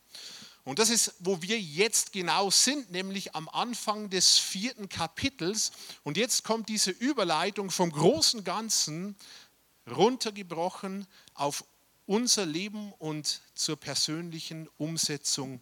Und 0.65 0.79
das 0.79 0.89
ist, 0.89 1.13
wo 1.19 1.41
wir 1.41 1.59
jetzt 1.59 2.11
genau 2.11 2.49
sind, 2.49 2.91
nämlich 2.91 3.35
am 3.35 3.47
Anfang 3.49 4.09
des 4.09 4.37
vierten 4.37 4.89
Kapitels. 4.89 5.71
Und 6.03 6.17
jetzt 6.17 6.43
kommt 6.43 6.69
diese 6.69 6.91
Überleitung 6.91 7.71
vom 7.71 7.91
großen 7.91 8.43
Ganzen 8.43 9.15
runtergebrochen 9.89 11.07
auf 11.33 11.63
unser 12.05 12.45
Leben 12.45 12.91
und 12.93 13.41
zur 13.53 13.77
persönlichen 13.77 14.67
Umsetzung 14.77 15.61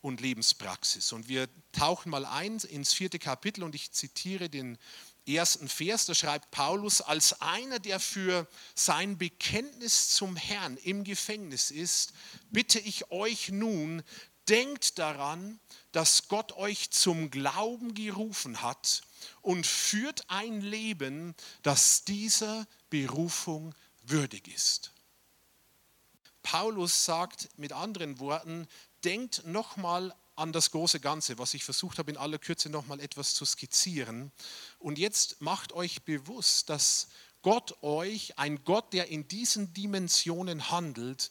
und 0.00 0.20
Lebenspraxis. 0.20 1.12
Und 1.12 1.28
wir 1.28 1.48
tauchen 1.72 2.10
mal 2.10 2.24
ein 2.24 2.58
ins 2.58 2.92
vierte 2.92 3.18
Kapitel 3.18 3.62
und 3.62 3.74
ich 3.74 3.92
zitiere 3.92 4.48
den 4.48 4.78
ersten 5.26 5.68
Vers, 5.68 6.06
da 6.06 6.14
schreibt 6.14 6.50
Paulus, 6.50 7.00
als 7.00 7.40
einer, 7.40 7.78
der 7.78 8.00
für 8.00 8.48
sein 8.74 9.18
Bekenntnis 9.18 10.10
zum 10.10 10.36
Herrn 10.36 10.76
im 10.78 11.04
Gefängnis 11.04 11.70
ist, 11.70 12.12
bitte 12.50 12.80
ich 12.80 13.10
euch 13.10 13.50
nun, 13.50 14.02
Denkt 14.50 14.98
daran, 14.98 15.60
dass 15.92 16.26
Gott 16.26 16.52
euch 16.56 16.90
zum 16.90 17.30
Glauben 17.30 17.94
gerufen 17.94 18.62
hat 18.62 19.02
und 19.42 19.64
führt 19.64 20.28
ein 20.28 20.60
Leben, 20.60 21.36
das 21.62 22.02
dieser 22.02 22.66
Berufung 22.88 23.76
würdig 24.02 24.48
ist. 24.48 24.92
Paulus 26.42 27.04
sagt 27.04 27.48
mit 27.58 27.72
anderen 27.72 28.18
Worten, 28.18 28.66
denkt 29.04 29.46
nochmal 29.46 30.14
an 30.36 30.52
das 30.52 30.70
große 30.70 31.00
Ganze, 31.00 31.38
was 31.38 31.54
ich 31.54 31.64
versucht 31.64 31.98
habe 31.98 32.10
in 32.10 32.16
aller 32.16 32.38
Kürze 32.38 32.70
nochmal 32.70 33.00
etwas 33.00 33.34
zu 33.34 33.44
skizzieren. 33.44 34.32
Und 34.78 34.98
jetzt 34.98 35.40
macht 35.40 35.72
euch 35.72 36.02
bewusst, 36.02 36.70
dass 36.70 37.08
Gott 37.42 37.82
euch, 37.82 38.38
ein 38.38 38.64
Gott, 38.64 38.92
der 38.92 39.08
in 39.08 39.28
diesen 39.28 39.72
Dimensionen 39.74 40.70
handelt, 40.70 41.30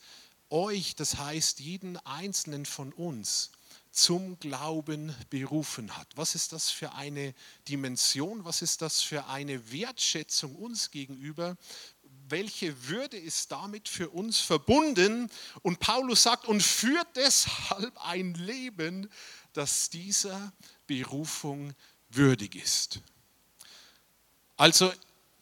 euch, 0.49 0.95
das 0.95 1.17
heißt 1.17 1.59
jeden 1.59 1.97
einzelnen 2.05 2.65
von 2.65 2.93
uns, 2.93 3.51
zum 3.91 4.39
Glauben 4.39 5.15
berufen 5.29 5.97
hat. 5.97 6.07
Was 6.15 6.35
ist 6.35 6.53
das 6.53 6.69
für 6.69 6.93
eine 6.93 7.33
Dimension? 7.67 8.45
Was 8.45 8.61
ist 8.61 8.81
das 8.81 9.01
für 9.01 9.25
eine 9.25 9.71
Wertschätzung 9.71 10.55
uns 10.55 10.91
gegenüber? 10.91 11.57
Welche 12.31 12.87
Würde 12.87 13.17
ist 13.17 13.51
damit 13.51 13.89
für 13.89 14.09
uns 14.09 14.39
verbunden? 14.39 15.29
Und 15.61 15.79
Paulus 15.79 16.23
sagt, 16.23 16.45
und 16.45 16.61
führt 16.61 17.07
deshalb 17.15 17.93
ein 18.05 18.33
Leben, 18.35 19.09
das 19.53 19.89
dieser 19.89 20.53
Berufung 20.87 21.73
würdig 22.09 22.55
ist. 22.55 22.99
Also 24.57 24.91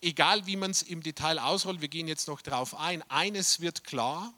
egal 0.01 0.45
wie 0.45 0.55
man 0.55 0.71
es 0.71 0.81
im 0.81 1.01
Detail 1.01 1.39
ausrollt, 1.39 1.81
wir 1.81 1.87
gehen 1.87 2.07
jetzt 2.07 2.27
noch 2.27 2.41
darauf 2.41 2.75
ein, 2.75 3.01
eines 3.09 3.61
wird 3.61 3.83
klar, 3.83 4.33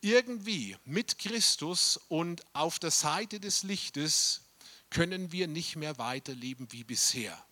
irgendwie 0.00 0.76
mit 0.84 1.18
Christus 1.18 1.98
und 2.08 2.42
auf 2.54 2.78
der 2.78 2.90
Seite 2.90 3.38
des 3.38 3.62
Lichtes 3.62 4.42
können 4.88 5.30
wir 5.30 5.46
nicht 5.46 5.76
mehr 5.76 5.98
weiterleben 5.98 6.72
wie 6.72 6.84
bisher. 6.84 7.44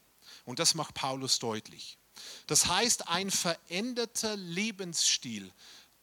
Und 0.44 0.58
das 0.58 0.75
macht 0.75 0.94
Paulus 0.94 1.38
deutlich. 1.38 1.98
Das 2.46 2.66
heißt, 2.66 3.08
ein 3.08 3.30
veränderter 3.30 4.37
Lebensstil, 4.37 5.52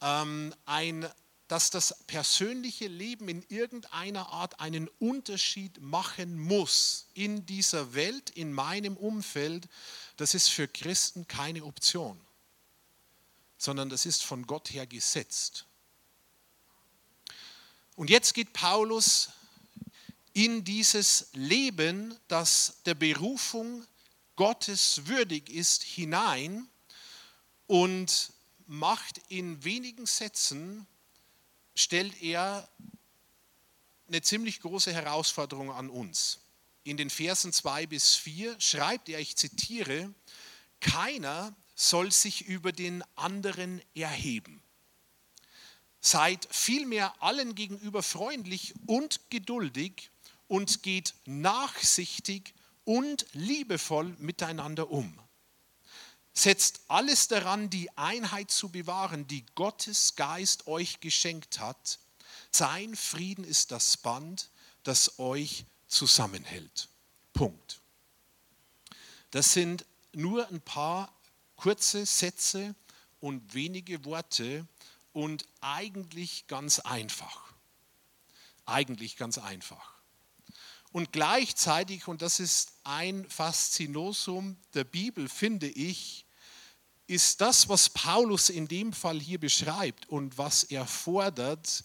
ähm, 0.01 0.53
ein, 0.65 1.09
dass 1.47 1.69
das 1.69 1.95
persönliche 2.07 2.87
Leben 2.87 3.29
in 3.29 3.43
irgendeiner 3.49 4.29
Art 4.29 4.59
einen 4.59 4.87
Unterschied 4.99 5.79
machen 5.81 6.39
muss 6.39 7.07
in 7.13 7.45
dieser 7.45 7.93
Welt, 7.93 8.29
in 8.31 8.51
meinem 8.51 8.97
Umfeld, 8.97 9.67
das 10.17 10.33
ist 10.33 10.49
für 10.49 10.67
Christen 10.67 11.27
keine 11.27 11.63
Option, 11.63 12.19
sondern 13.57 13.89
das 13.89 14.05
ist 14.05 14.23
von 14.23 14.47
Gott 14.47 14.71
her 14.71 14.87
gesetzt. 14.87 15.65
Und 17.95 18.09
jetzt 18.09 18.33
geht 18.33 18.51
Paulus 18.53 19.29
in 20.33 20.65
dieses 20.65 21.29
Leben, 21.31 22.13
das 22.27 22.81
der 22.85 22.93
Berufung 22.93 23.85
Gottes 24.35 25.07
würdig 25.07 25.49
ist, 25.49 25.83
hinein 25.83 26.67
und 27.67 28.33
macht 28.67 29.21
in 29.29 29.63
wenigen 29.63 30.05
Sätzen, 30.05 30.87
stellt 31.75 32.21
er 32.21 32.67
eine 34.07 34.21
ziemlich 34.21 34.59
große 34.59 34.93
Herausforderung 34.93 35.71
an 35.71 35.89
uns. 35.89 36.39
In 36.83 36.97
den 36.97 37.09
Versen 37.09 37.51
2 37.51 37.87
bis 37.87 38.15
4 38.15 38.59
schreibt 38.59 39.09
er, 39.09 39.19
ich 39.19 39.35
zitiere, 39.35 40.13
keiner 40.79 41.55
soll 41.73 42.11
sich 42.11 42.45
über 42.45 42.71
den 42.71 43.03
anderen 43.15 43.81
erheben. 43.95 44.61
Seid 45.99 46.47
vielmehr 46.51 47.21
allen 47.23 47.55
gegenüber 47.55 48.03
freundlich 48.03 48.75
und 48.85 49.31
geduldig 49.31 50.11
und 50.47 50.83
geht 50.83 51.15
nachsichtig 51.25 52.53
und 52.85 53.25
liebevoll 53.33 54.15
miteinander 54.19 54.89
um. 54.89 55.19
Setzt 56.33 56.81
alles 56.87 57.27
daran, 57.27 57.69
die 57.69 57.89
Einheit 57.97 58.51
zu 58.51 58.69
bewahren, 58.69 59.27
die 59.27 59.45
Gottes 59.55 60.15
Geist 60.15 60.67
euch 60.67 60.99
geschenkt 60.99 61.59
hat. 61.59 61.99
Sein 62.51 62.95
Frieden 62.95 63.43
ist 63.43 63.71
das 63.71 63.97
Band, 63.97 64.49
das 64.83 65.19
euch 65.19 65.65
zusammenhält. 65.87 66.89
Punkt. 67.33 67.81
Das 69.31 69.53
sind 69.53 69.85
nur 70.13 70.47
ein 70.49 70.61
paar 70.61 71.13
kurze 71.55 72.05
Sätze 72.05 72.75
und 73.19 73.53
wenige 73.53 74.05
Worte 74.05 74.67
und 75.13 75.47
eigentlich 75.61 76.47
ganz 76.47 76.79
einfach. 76.79 77.53
Eigentlich 78.65 79.17
ganz 79.17 79.37
einfach. 79.37 79.94
Und 80.95 81.11
gleichzeitig, 81.11 82.07
und 82.07 82.21
das 82.21 82.39
ist 82.39 82.71
ein 82.85 83.29
Faszinosum 83.29 84.55
der 84.75 84.85
Bibel, 84.85 85.27
finde 85.27 85.67
ich, 85.67 86.25
ist 87.05 87.41
das, 87.41 87.67
was 87.67 87.89
Paulus 87.89 88.49
in 88.49 88.69
dem 88.69 88.93
Fall 88.93 89.19
hier 89.19 89.37
beschreibt 89.37 90.07
und 90.07 90.37
was 90.37 90.63
er 90.63 90.87
fordert, 90.87 91.83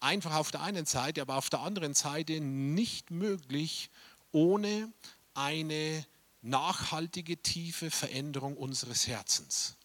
einfach 0.00 0.36
auf 0.36 0.50
der 0.50 0.62
einen 0.62 0.86
Seite, 0.86 1.20
aber 1.20 1.36
auf 1.36 1.50
der 1.50 1.60
anderen 1.60 1.92
Seite 1.92 2.40
nicht 2.40 3.10
möglich 3.10 3.90
ohne 4.32 4.90
eine 5.34 6.06
nachhaltige, 6.40 7.42
tiefe 7.42 7.90
Veränderung 7.90 8.56
unseres 8.56 9.06
Herzens. 9.06 9.76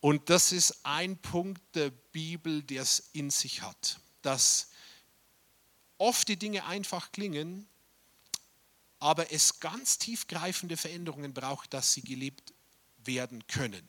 Und 0.00 0.30
das 0.30 0.50
ist 0.50 0.84
ein 0.84 1.16
Punkt 1.16 1.62
der 1.76 1.90
Bibel, 1.90 2.64
der 2.64 2.82
es 2.82 3.10
in 3.12 3.30
sich 3.30 3.62
hat, 3.62 4.00
dass 4.22 4.66
oft 5.98 6.28
die 6.28 6.36
Dinge 6.36 6.64
einfach 6.66 7.12
klingen, 7.12 7.68
aber 8.98 9.32
es 9.32 9.60
ganz 9.60 9.98
tiefgreifende 9.98 10.76
Veränderungen 10.76 11.34
braucht, 11.34 11.74
dass 11.74 11.92
sie 11.92 12.02
gelebt 12.02 12.52
werden 12.98 13.46
können. 13.46 13.86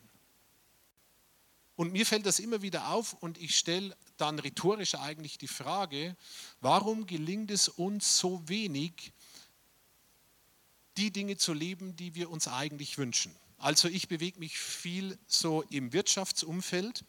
Und 1.76 1.92
mir 1.92 2.04
fällt 2.04 2.26
das 2.26 2.40
immer 2.40 2.60
wieder 2.60 2.88
auf 2.88 3.14
und 3.14 3.38
ich 3.38 3.56
stelle 3.56 3.96
dann 4.16 4.38
rhetorisch 4.40 4.96
eigentlich 4.96 5.38
die 5.38 5.48
Frage, 5.48 6.16
warum 6.60 7.06
gelingt 7.06 7.50
es 7.52 7.68
uns 7.68 8.18
so 8.18 8.46
wenig, 8.48 9.12
die 10.96 11.12
Dinge 11.12 11.36
zu 11.36 11.52
leben, 11.52 11.94
die 11.94 12.16
wir 12.16 12.30
uns 12.30 12.48
eigentlich 12.48 12.98
wünschen? 12.98 13.34
Also 13.58 13.88
ich 13.88 14.06
bewege 14.06 14.38
mich 14.38 14.56
viel 14.58 15.18
so 15.26 15.62
im 15.70 15.92
Wirtschaftsumfeld 15.92 17.04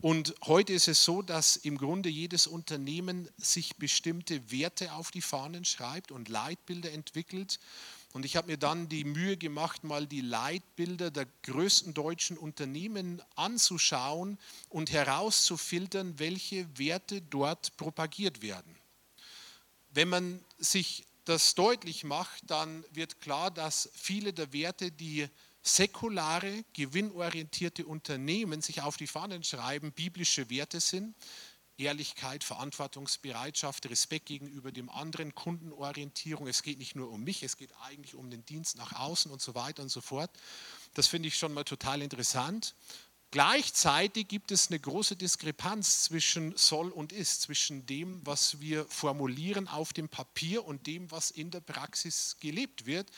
und 0.00 0.34
heute 0.46 0.72
ist 0.72 0.88
es 0.88 1.04
so, 1.04 1.20
dass 1.20 1.56
im 1.56 1.76
Grunde 1.76 2.08
jedes 2.08 2.46
Unternehmen 2.46 3.28
sich 3.36 3.76
bestimmte 3.76 4.50
Werte 4.50 4.94
auf 4.94 5.10
die 5.10 5.20
Fahnen 5.20 5.66
schreibt 5.66 6.10
und 6.10 6.30
Leitbilder 6.30 6.90
entwickelt. 6.90 7.60
Und 8.14 8.24
ich 8.24 8.36
habe 8.36 8.46
mir 8.46 8.56
dann 8.56 8.88
die 8.88 9.04
Mühe 9.04 9.36
gemacht, 9.36 9.84
mal 9.84 10.06
die 10.06 10.22
Leitbilder 10.22 11.10
der 11.10 11.26
größten 11.42 11.92
deutschen 11.92 12.38
Unternehmen 12.38 13.20
anzuschauen 13.36 14.38
und 14.70 14.90
herauszufiltern, 14.90 16.18
welche 16.18 16.66
Werte 16.78 17.20
dort 17.20 17.76
propagiert 17.76 18.40
werden. 18.40 18.74
Wenn 19.90 20.08
man 20.08 20.42
sich 20.58 21.04
das 21.26 21.54
deutlich 21.54 22.04
macht, 22.04 22.42
dann 22.50 22.84
wird 22.90 23.20
klar, 23.20 23.50
dass 23.50 23.90
viele 23.92 24.32
der 24.32 24.54
Werte, 24.54 24.90
die 24.90 25.28
säkulare, 25.62 26.64
gewinnorientierte 26.72 27.86
Unternehmen 27.86 28.62
sich 28.62 28.82
auf 28.82 28.96
die 28.96 29.06
Fahnen 29.06 29.44
schreiben, 29.44 29.92
biblische 29.92 30.50
Werte 30.50 30.80
sind. 30.80 31.14
Ehrlichkeit, 31.76 32.44
Verantwortungsbereitschaft, 32.44 33.88
Respekt 33.88 34.26
gegenüber 34.26 34.70
dem 34.70 34.90
anderen, 34.90 35.34
Kundenorientierung. 35.34 36.46
Es 36.46 36.62
geht 36.62 36.78
nicht 36.78 36.94
nur 36.94 37.10
um 37.10 37.24
mich, 37.24 37.42
es 37.42 37.56
geht 37.56 37.70
eigentlich 37.80 38.14
um 38.14 38.30
den 38.30 38.44
Dienst 38.44 38.76
nach 38.76 38.92
außen 38.92 39.30
und 39.30 39.40
so 39.40 39.54
weiter 39.54 39.82
und 39.82 39.88
so 39.88 40.00
fort. 40.00 40.30
Das 40.94 41.06
finde 41.06 41.28
ich 41.28 41.38
schon 41.38 41.54
mal 41.54 41.64
total 41.64 42.02
interessant. 42.02 42.74
Gleichzeitig 43.32 44.26
gibt 44.26 44.50
es 44.50 44.70
eine 44.70 44.80
große 44.80 45.14
Diskrepanz 45.14 46.02
zwischen 46.02 46.56
soll 46.56 46.90
und 46.90 47.12
ist, 47.12 47.42
zwischen 47.42 47.86
dem, 47.86 48.20
was 48.26 48.60
wir 48.60 48.84
formulieren 48.86 49.68
auf 49.68 49.92
dem 49.92 50.08
Papier 50.08 50.64
und 50.64 50.88
dem, 50.88 51.08
was 51.12 51.30
in 51.30 51.52
der 51.52 51.60
Praxis 51.60 52.36
gelebt 52.40 52.86
wird. 52.86 53.08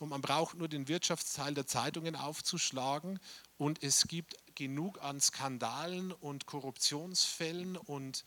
Und 0.00 0.08
man 0.08 0.22
braucht 0.22 0.56
nur 0.56 0.66
den 0.66 0.88
Wirtschaftsteil 0.88 1.52
der 1.52 1.66
Zeitungen 1.66 2.16
aufzuschlagen 2.16 3.20
und 3.58 3.82
es 3.82 4.08
gibt 4.08 4.34
genug 4.54 5.02
an 5.02 5.20
Skandalen 5.20 6.10
und 6.10 6.46
Korruptionsfällen 6.46 7.76
und 7.76 8.24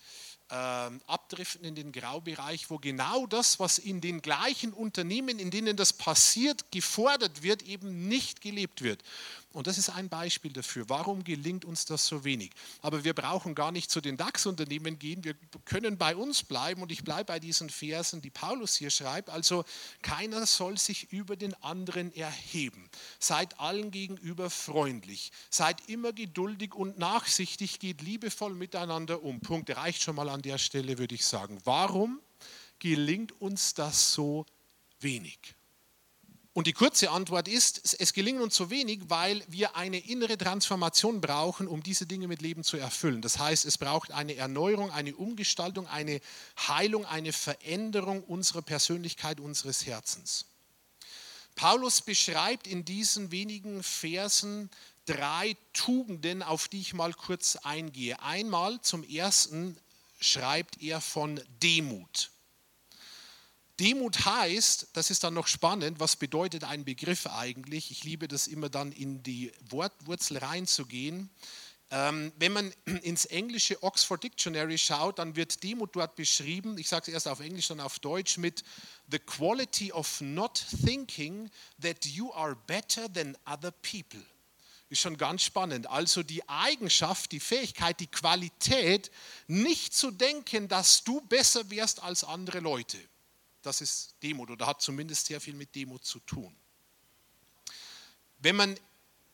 Abdriften 1.08 1.66
in 1.66 1.76
den 1.76 1.92
Graubereich, 1.92 2.70
wo 2.70 2.78
genau 2.78 3.26
das, 3.26 3.60
was 3.60 3.80
in 3.80 4.02
den 4.02 4.22
gleichen 4.22 4.72
Unternehmen, 4.72 5.40
in 5.40 5.50
denen 5.50 5.76
das 5.76 5.94
passiert, 5.94 6.72
gefordert 6.72 7.42
wird, 7.42 7.64
eben 7.64 8.08
nicht 8.08 8.42
gelebt 8.42 8.84
wird. 8.84 9.02
Und 9.54 9.68
das 9.68 9.78
ist 9.78 9.90
ein 9.90 10.10
Beispiel 10.10 10.52
dafür. 10.52 10.90
Warum 10.90 11.24
gelingt 11.24 11.64
uns 11.64 11.86
das 11.86 12.08
so 12.08 12.24
wenig? 12.24 12.52
Aber 12.82 13.04
wir 13.04 13.14
brauchen 13.14 13.54
gar 13.54 13.72
nicht 13.72 13.92
zu 13.92 14.02
den 14.02 14.18
DAX-Unternehmen 14.18 14.98
gehen. 14.98 15.24
Wir 15.24 15.36
können 15.66 15.98
bei 16.00 16.16
uns 16.16 16.42
bleiben 16.44 16.82
und 16.82 16.92
ich 16.92 17.04
bleibe 17.04 17.26
bei 17.26 17.40
diesen 17.40 17.70
Versen, 17.70 18.22
die 18.24 18.32
Paulus 18.32 18.76
hier 18.76 18.90
schreibt. 18.90 19.30
Also 19.30 19.64
keiner 20.02 20.48
soll 20.48 20.80
sich 20.80 21.14
über 21.14 21.36
den 21.36 21.54
anderen 21.62 22.16
erheben. 22.16 22.90
Seid 23.20 23.60
allen 23.60 23.92
gegenüber 23.92 24.50
freundlich. 24.50 25.32
Seid 25.52 25.88
immer 25.88 26.14
geduldig 26.14 26.74
und 26.74 26.98
nachsichtig. 26.98 27.78
Geht 27.78 28.02
liebevoll 28.02 28.56
miteinander 28.56 29.22
um. 29.22 29.40
Punkt. 29.40 29.70
Reicht 29.76 30.02
schon 30.02 30.16
mal 30.16 30.30
an 30.30 30.42
der 30.44 30.60
Stelle, 30.60 31.00
würde 31.00 31.16
ich 31.16 31.26
sagen. 31.26 31.60
Warum 31.64 32.20
gelingt 32.78 33.32
uns 33.42 33.74
das 33.74 34.14
so 34.14 34.46
wenig? 35.00 35.56
Und 36.56 36.68
die 36.68 36.74
kurze 36.74 37.10
Antwort 37.10 37.48
ist, 37.48 37.96
es 38.00 38.14
gelingt 38.14 38.40
uns 38.40 38.56
so 38.56 38.70
wenig, 38.70 39.02
weil 39.08 39.44
wir 39.48 39.76
eine 39.76 39.98
innere 39.98 40.38
Transformation 40.38 41.20
brauchen, 41.20 41.68
um 41.68 41.82
diese 41.82 42.06
Dinge 42.06 42.28
mit 42.28 42.44
Leben 42.44 42.64
zu 42.64 42.78
erfüllen. 42.78 43.24
Das 43.24 43.40
heißt, 43.40 43.66
es 43.66 43.80
braucht 43.80 44.12
eine 44.12 44.36
Erneuerung, 44.36 44.92
eine 44.92 45.16
Umgestaltung, 45.16 45.88
eine 45.88 46.22
Heilung, 46.68 47.08
eine 47.08 47.34
Veränderung 47.34 48.24
unserer 48.24 48.62
Persönlichkeit, 48.62 49.40
unseres 49.40 49.88
Herzens. 49.88 50.46
Paulus 51.56 52.02
beschreibt 52.02 52.68
in 52.68 52.86
diesen 52.86 53.32
wenigen 53.32 53.82
Versen 53.82 54.70
drei 55.06 55.56
Tugenden, 55.74 56.44
auf 56.44 56.68
die 56.68 56.82
ich 56.82 56.94
mal 56.94 57.14
kurz 57.14 57.56
eingehe. 57.58 58.22
Einmal 58.22 58.80
zum 58.82 59.04
ersten 59.04 59.76
schreibt 60.24 60.82
er 60.82 61.02
von 61.02 61.40
Demut. 61.62 62.32
Demut 63.80 64.26
heißt, 64.26 64.90
das 64.94 65.10
ist 65.10 65.24
dann 65.24 65.34
noch 65.34 65.48
spannend, 65.48 66.00
was 66.00 66.16
bedeutet 66.16 66.64
ein 66.64 66.86
Begriff 66.86 67.28
eigentlich? 67.28 67.90
Ich 67.92 68.04
liebe 68.04 68.28
das 68.28 68.48
immer 68.48 68.70
dann 68.70 68.92
in 68.92 69.24
die 69.24 69.52
Wortwurzel 69.70 70.38
reinzugehen. 70.38 71.30
Ähm, 71.90 72.32
wenn 72.38 72.54
man 72.54 72.74
ins 73.02 73.26
englische 73.26 73.82
Oxford 73.82 74.24
Dictionary 74.24 74.78
schaut, 74.78 75.20
dann 75.20 75.36
wird 75.36 75.64
Demut 75.64 75.96
dort 75.96 76.16
beschrieben, 76.16 76.78
ich 76.78 76.88
sage 76.88 77.04
es 77.08 77.14
erst 77.14 77.28
auf 77.28 77.40
Englisch, 77.40 77.68
dann 77.68 77.80
auf 77.80 78.00
Deutsch, 78.00 78.38
mit 78.38 78.64
The 79.12 79.20
quality 79.20 79.92
of 79.92 80.22
not 80.22 80.66
thinking 80.86 81.50
that 81.82 82.06
you 82.06 82.32
are 82.34 82.56
better 82.68 83.12
than 83.12 83.36
other 83.46 83.72
people. 83.72 84.24
Ist 84.94 85.02
schon 85.02 85.18
ganz 85.18 85.44
spannend. 85.44 85.88
Also 85.88 86.24
die 86.24 86.48
Eigenschaft, 86.48 87.32
die 87.32 87.40
Fähigkeit, 87.40 88.00
die 88.00 88.08
Qualität, 88.08 89.12
nicht 89.48 89.94
zu 89.94 90.12
denken, 90.12 90.68
dass 90.68 91.04
du 91.04 91.20
besser 91.22 91.70
wärst 91.70 92.02
als 92.02 92.24
andere 92.24 92.60
Leute 92.60 93.00
das 93.64 93.82
ist 93.82 94.16
Demut 94.22 94.52
oder 94.52 94.68
hat 94.68 94.82
zumindest 94.82 95.26
sehr 95.26 95.42
viel 95.42 95.56
mit 95.56 95.74
Demut 95.74 96.06
zu 96.06 96.20
tun. 96.20 96.56
Wenn 98.40 98.56
man 98.56 98.78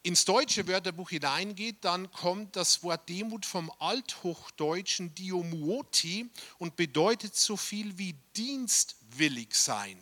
ins 0.03 0.23
deutsche 0.23 0.67
Wörterbuch 0.67 1.09
hineingeht, 1.09 1.83
dann 1.83 2.09
kommt 2.11 2.55
das 2.55 2.83
Wort 2.83 3.09
Demut 3.09 3.45
vom 3.45 3.71
althochdeutschen 3.79 5.13
Diomuoti 5.15 6.29
und 6.57 6.75
bedeutet 6.75 7.35
so 7.35 7.57
viel 7.57 7.97
wie 7.97 8.15
dienstwillig 8.35 9.53
sein. 9.53 9.99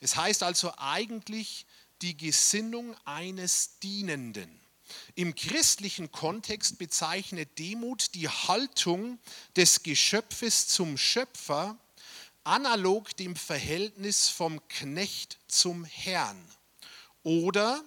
Es 0.00 0.16
heißt 0.16 0.42
also 0.42 0.72
eigentlich 0.78 1.66
die 2.02 2.16
Gesinnung 2.16 2.96
eines 3.04 3.78
Dienenden. 3.78 4.60
Im 5.14 5.34
christlichen 5.34 6.10
Kontext 6.10 6.78
bezeichnet 6.78 7.58
Demut 7.58 8.14
die 8.14 8.28
Haltung 8.28 9.18
des 9.56 9.82
Geschöpfes 9.82 10.68
zum 10.68 10.96
Schöpfer, 10.96 11.78
analog 12.44 13.16
dem 13.16 13.36
Verhältnis 13.36 14.28
vom 14.28 14.66
Knecht 14.68 15.38
zum 15.48 15.84
Herrn. 15.84 16.40
Oder 17.22 17.82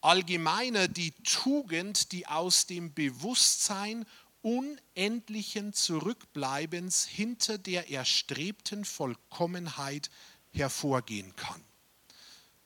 allgemeiner 0.00 0.88
die 0.88 1.12
Tugend, 1.22 2.12
die 2.12 2.26
aus 2.26 2.66
dem 2.66 2.92
Bewusstsein 2.92 4.06
unendlichen 4.42 5.72
Zurückbleibens 5.72 7.04
hinter 7.04 7.58
der 7.58 7.90
erstrebten 7.90 8.84
Vollkommenheit 8.84 10.10
hervorgehen 10.50 11.36
kann. 11.36 11.62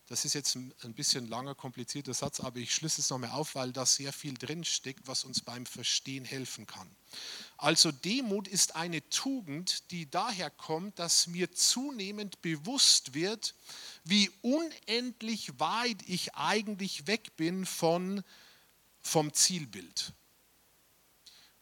Das 0.07 0.27
ist 0.27 0.35
jetzt 0.35 0.55
ein 0.55 0.95
bisschen 0.95 1.29
langer, 1.29 1.55
komplizierter 1.55 2.13
Satz, 2.13 2.41
aber 2.41 2.59
ich 2.59 2.75
schließe 2.75 3.01
es 3.01 3.09
nochmal 3.09 3.31
auf, 3.31 3.55
weil 3.55 3.73
da 3.73 3.87
sehr 3.87 4.13
viel 4.13 4.35
drinsteckt, 4.35 5.07
was 5.07 5.25
uns 5.25 5.41
beim 5.41 5.65
Verstehen 5.65 6.27
helfen 6.27 6.67
kann. 6.67 6.95
Also 7.57 7.91
Demut 7.91 8.47
ist 8.47 8.77
eine 8.77 9.09
Tugend, 9.09 9.91
die 9.91 10.11
daher 10.11 10.51
kommt, 10.51 10.99
dass 10.99 11.27
mir 11.27 11.53
zunehmend 11.53 12.43
bewusst 12.43 13.15
wird, 13.15 13.55
wie 14.05 14.31
unendlich 14.43 15.59
weit 15.59 16.03
ich 16.07 16.35
eigentlich 16.35 17.07
weg 17.07 17.35
bin 17.37 17.65
von, 17.65 18.23
vom 19.01 19.33
Zielbild. 19.33 20.13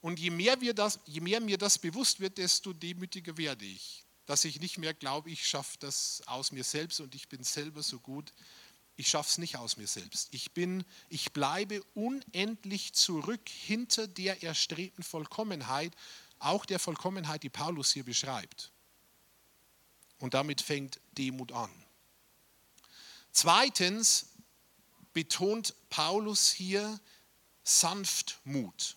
Und 0.00 0.18
je 0.18 0.31
mehr, 0.31 0.61
wir 0.61 0.74
das, 0.74 0.98
je 1.07 1.20
mehr 1.20 1.40
mir 1.40 1.59
das 1.59 1.78
bewusst 1.78 2.18
wird, 2.18 2.38
desto 2.38 2.72
demütiger 2.72 3.37
werde 3.37 3.64
ich. 3.64 4.05
Dass 4.32 4.46
ich 4.46 4.60
nicht 4.60 4.78
mehr 4.78 4.94
glaube, 4.94 5.30
ich 5.30 5.46
schaffe 5.46 5.76
das 5.78 6.22
aus 6.24 6.52
mir 6.52 6.64
selbst 6.64 7.00
und 7.00 7.14
ich 7.14 7.28
bin 7.28 7.44
selber 7.44 7.82
so 7.82 8.00
gut. 8.00 8.32
Ich 8.96 9.08
schaffe 9.08 9.28
es 9.28 9.36
nicht 9.36 9.58
aus 9.58 9.76
mir 9.76 9.86
selbst. 9.86 10.28
Ich, 10.30 10.52
bin, 10.52 10.86
ich 11.10 11.34
bleibe 11.34 11.82
unendlich 11.92 12.94
zurück 12.94 13.46
hinter 13.46 14.06
der 14.06 14.42
erstrebten 14.42 15.04
Vollkommenheit, 15.04 15.94
auch 16.38 16.64
der 16.64 16.78
Vollkommenheit, 16.78 17.42
die 17.42 17.50
Paulus 17.50 17.92
hier 17.92 18.04
beschreibt. 18.04 18.72
Und 20.18 20.32
damit 20.32 20.62
fängt 20.62 20.98
Demut 21.18 21.52
an. 21.52 21.70
Zweitens 23.32 24.30
betont 25.12 25.74
Paulus 25.90 26.50
hier 26.50 26.98
Sanftmut. 27.64 28.96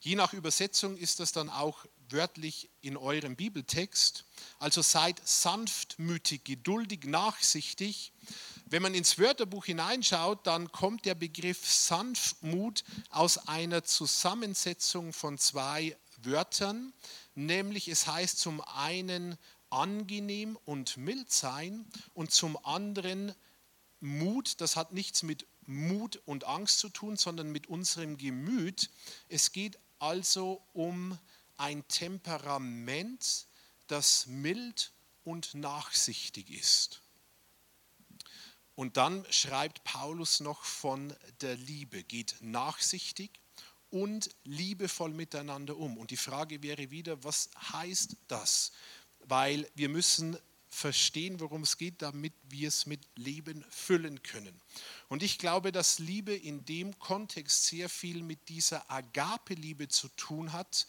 Je 0.00 0.16
nach 0.16 0.34
Übersetzung 0.34 0.98
ist 0.98 1.18
das 1.18 1.32
dann 1.32 1.48
auch 1.48 1.86
wörtlich 2.10 2.70
in 2.80 2.96
eurem 2.96 3.36
Bibeltext. 3.36 4.24
Also 4.58 4.82
seid 4.82 5.20
sanftmütig, 5.26 6.44
geduldig, 6.44 7.04
nachsichtig. 7.04 8.12
Wenn 8.66 8.82
man 8.82 8.94
ins 8.94 9.18
Wörterbuch 9.18 9.64
hineinschaut, 9.64 10.46
dann 10.46 10.70
kommt 10.72 11.04
der 11.04 11.14
Begriff 11.14 11.66
Sanftmut 11.66 12.84
aus 13.10 13.48
einer 13.48 13.84
Zusammensetzung 13.84 15.12
von 15.12 15.38
zwei 15.38 15.96
Wörtern, 16.22 16.92
nämlich 17.34 17.88
es 17.88 18.06
heißt 18.06 18.38
zum 18.38 18.60
einen 18.60 19.38
angenehm 19.70 20.58
und 20.64 20.96
mild 20.96 21.30
sein 21.32 21.86
und 22.14 22.30
zum 22.30 22.62
anderen 22.64 23.34
Mut, 24.00 24.60
das 24.60 24.76
hat 24.76 24.92
nichts 24.92 25.22
mit 25.22 25.46
Mut 25.66 26.20
und 26.24 26.44
Angst 26.44 26.78
zu 26.78 26.88
tun, 26.88 27.16
sondern 27.16 27.50
mit 27.50 27.66
unserem 27.66 28.16
Gemüt. 28.16 28.90
Es 29.28 29.52
geht 29.52 29.78
also 29.98 30.62
um 30.72 31.18
ein 31.58 31.86
Temperament, 31.88 33.46
das 33.86 34.26
mild 34.26 34.92
und 35.24 35.54
nachsichtig 35.54 36.50
ist. 36.50 37.02
Und 38.74 38.96
dann 38.96 39.26
schreibt 39.30 39.84
Paulus 39.84 40.40
noch 40.40 40.64
von 40.64 41.14
der 41.40 41.56
Liebe, 41.56 42.04
geht 42.04 42.36
nachsichtig 42.40 43.30
und 43.90 44.30
liebevoll 44.44 45.12
miteinander 45.12 45.76
um. 45.76 45.98
Und 45.98 46.10
die 46.10 46.16
Frage 46.16 46.62
wäre 46.62 46.90
wieder, 46.90 47.22
was 47.24 47.50
heißt 47.72 48.16
das? 48.28 48.72
weil 49.28 49.70
wir 49.74 49.88
müssen 49.88 50.38
verstehen, 50.70 51.40
worum 51.40 51.62
es 51.62 51.78
geht, 51.78 52.02
damit 52.02 52.34
wir 52.48 52.68
es 52.68 52.86
mit 52.86 53.00
Leben 53.16 53.64
füllen 53.70 54.22
können. 54.22 54.60
Und 55.08 55.22
ich 55.22 55.38
glaube, 55.38 55.72
dass 55.72 55.98
Liebe 55.98 56.34
in 56.34 56.64
dem 56.66 56.98
Kontext 56.98 57.66
sehr 57.66 57.88
viel 57.88 58.22
mit 58.22 58.48
dieser 58.48 58.90
Agape-Liebe 58.90 59.88
zu 59.88 60.08
tun 60.08 60.52
hat, 60.52 60.86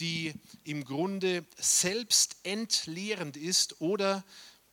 die 0.00 0.34
im 0.64 0.84
Grunde 0.84 1.44
selbst 1.56 2.36
entleerend 2.42 3.36
ist 3.36 3.80
oder 3.80 4.24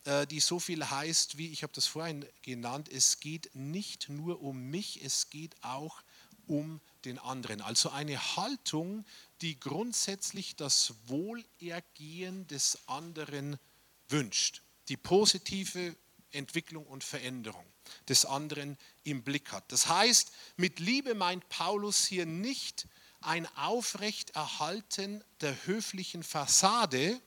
äh, 0.06 0.26
die 0.26 0.40
so 0.40 0.60
viel 0.60 0.90
heißt, 0.90 1.38
wie 1.38 1.52
ich 1.52 1.64
habe 1.64 1.74
das 1.74 1.86
vorhin 1.86 2.26
genannt, 2.42 2.90
es 2.90 3.20
geht 3.20 3.54
nicht 3.54 4.10
nur 4.10 4.42
um 4.42 4.70
mich, 4.70 5.04
es 5.04 5.30
geht 5.30 5.56
auch 5.64 6.02
um 6.48 6.80
den 7.04 7.20
anderen. 7.20 7.62
Also 7.62 7.90
eine 7.90 8.36
Haltung, 8.38 9.06
die 9.42 9.60
grundsätzlich 9.60 10.56
das 10.56 10.94
Wohlergehen 11.08 12.48
des 12.48 12.80
anderen 12.88 13.60
wünscht, 14.08 14.64
die 14.88 14.98
positive 14.98 15.96
Entwicklung 16.32 16.86
und 16.86 17.04
Veränderung 17.04 17.66
des 18.08 18.26
anderen 18.26 18.78
im 19.04 19.24
Blick 19.24 19.52
hat. 19.52 19.72
Das 19.72 19.88
heißt, 19.88 20.32
mit 20.56 20.80
Liebe 20.80 21.16
meint 21.16 21.48
Paulus 21.50 22.06
hier 22.06 22.26
nicht 22.26 22.88
ein 23.28 23.46
Aufrechterhalten 23.58 25.22
der 25.42 25.66
höflichen 25.66 26.24
Fassade 26.24 27.20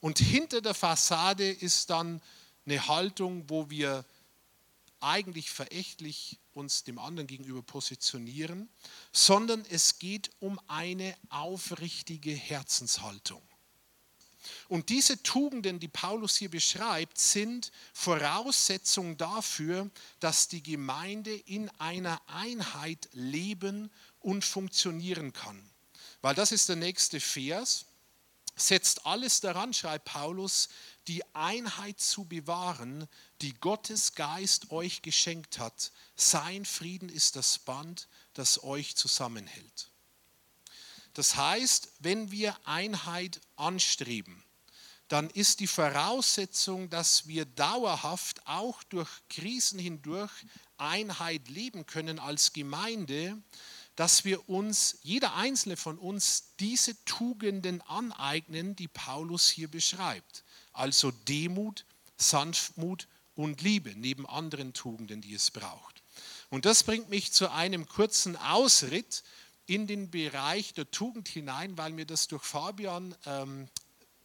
und 0.00 0.18
hinter 0.18 0.60
der 0.60 0.74
Fassade 0.74 1.48
ist 1.48 1.90
dann 1.90 2.20
eine 2.66 2.88
Haltung, 2.88 3.48
wo 3.48 3.70
wir 3.70 4.04
eigentlich 4.98 5.50
verächtlich 5.50 6.38
uns 6.52 6.82
dem 6.82 6.98
anderen 6.98 7.28
gegenüber 7.28 7.62
positionieren, 7.62 8.68
sondern 9.12 9.64
es 9.70 10.00
geht 10.00 10.30
um 10.40 10.60
eine 10.66 11.14
aufrichtige 11.28 12.32
Herzenshaltung. 12.32 13.42
Und 14.68 14.88
diese 14.88 15.22
Tugenden, 15.22 15.80
die 15.80 15.88
Paulus 15.88 16.36
hier 16.36 16.50
beschreibt, 16.50 17.18
sind 17.18 17.70
Voraussetzung 17.92 19.16
dafür, 19.16 19.90
dass 20.18 20.48
die 20.48 20.62
Gemeinde 20.62 21.34
in 21.34 21.68
einer 21.78 22.20
Einheit 22.26 23.08
leben 23.12 23.90
und 24.20 24.44
funktionieren 24.44 25.32
kann. 25.32 25.70
Weil 26.22 26.34
das 26.34 26.52
ist 26.52 26.68
der 26.68 26.76
nächste 26.76 27.20
Vers. 27.20 27.86
Setzt 28.56 29.06
alles 29.06 29.40
daran, 29.40 29.72
schreibt 29.72 30.04
Paulus, 30.06 30.68
die 31.08 31.22
Einheit 31.34 31.98
zu 31.98 32.24
bewahren, 32.24 33.08
die 33.40 33.54
Gottes 33.54 34.14
Geist 34.14 34.70
euch 34.70 35.02
geschenkt 35.02 35.58
hat. 35.58 35.92
Sein 36.14 36.64
Frieden 36.66 37.08
ist 37.08 37.36
das 37.36 37.58
Band, 37.58 38.08
das 38.34 38.62
euch 38.62 38.96
zusammenhält. 38.96 39.90
Das 41.14 41.36
heißt, 41.36 41.88
wenn 42.00 42.30
wir 42.30 42.56
Einheit 42.66 43.40
anstreben, 43.56 44.44
dann 45.08 45.28
ist 45.30 45.58
die 45.58 45.66
Voraussetzung, 45.66 46.88
dass 46.88 47.26
wir 47.26 47.44
dauerhaft 47.44 48.46
auch 48.46 48.82
durch 48.84 49.10
Krisen 49.28 49.80
hindurch 49.80 50.30
Einheit 50.76 51.48
leben 51.48 51.84
können 51.84 52.20
als 52.20 52.52
Gemeinde, 52.52 53.36
dass 53.96 54.24
wir 54.24 54.48
uns, 54.48 54.98
jeder 55.02 55.34
einzelne 55.34 55.76
von 55.76 55.98
uns, 55.98 56.54
diese 56.58 57.02
Tugenden 57.04 57.82
aneignen, 57.82 58.76
die 58.76 58.88
Paulus 58.88 59.48
hier 59.48 59.68
beschreibt. 59.68 60.44
Also 60.72 61.10
Demut, 61.10 61.84
Sanftmut 62.16 63.08
und 63.34 63.62
Liebe, 63.62 63.94
neben 63.96 64.26
anderen 64.26 64.72
Tugenden, 64.72 65.20
die 65.20 65.34
es 65.34 65.50
braucht. 65.50 66.02
Und 66.50 66.64
das 66.64 66.82
bringt 66.82 67.08
mich 67.10 67.32
zu 67.32 67.50
einem 67.50 67.88
kurzen 67.88 68.36
Ausritt 68.36 69.22
in 69.66 69.86
den 69.86 70.10
Bereich 70.10 70.74
der 70.74 70.90
Tugend 70.90 71.28
hinein, 71.28 71.78
weil 71.78 71.92
mir 71.92 72.04
das 72.04 72.26
durch 72.26 72.42
Fabian 72.42 73.14
ähm, 73.24 73.68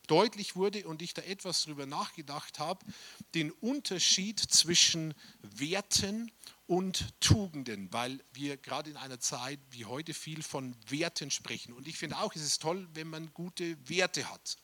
deutlich 0.07 0.55
wurde 0.55 0.87
und 0.87 1.01
ich 1.01 1.13
da 1.13 1.21
etwas 1.21 1.63
darüber 1.63 1.85
nachgedacht 1.85 2.59
habe, 2.59 2.85
den 3.33 3.51
Unterschied 3.51 4.39
zwischen 4.39 5.13
Werten 5.41 6.31
und 6.67 7.19
Tugenden, 7.19 7.91
weil 7.93 8.23
wir 8.33 8.57
gerade 8.57 8.89
in 8.89 8.97
einer 8.97 9.19
Zeit 9.19 9.59
wie 9.69 9.85
heute 9.85 10.13
viel 10.13 10.41
von 10.41 10.75
Werten 10.87 11.29
sprechen. 11.29 11.73
Und 11.73 11.87
ich 11.87 11.97
finde 11.97 12.17
auch, 12.17 12.35
es 12.35 12.41
ist 12.41 12.61
toll, 12.61 12.87
wenn 12.93 13.07
man 13.07 13.33
gute 13.33 13.77
Werte 13.87 14.29
hat. 14.31 14.57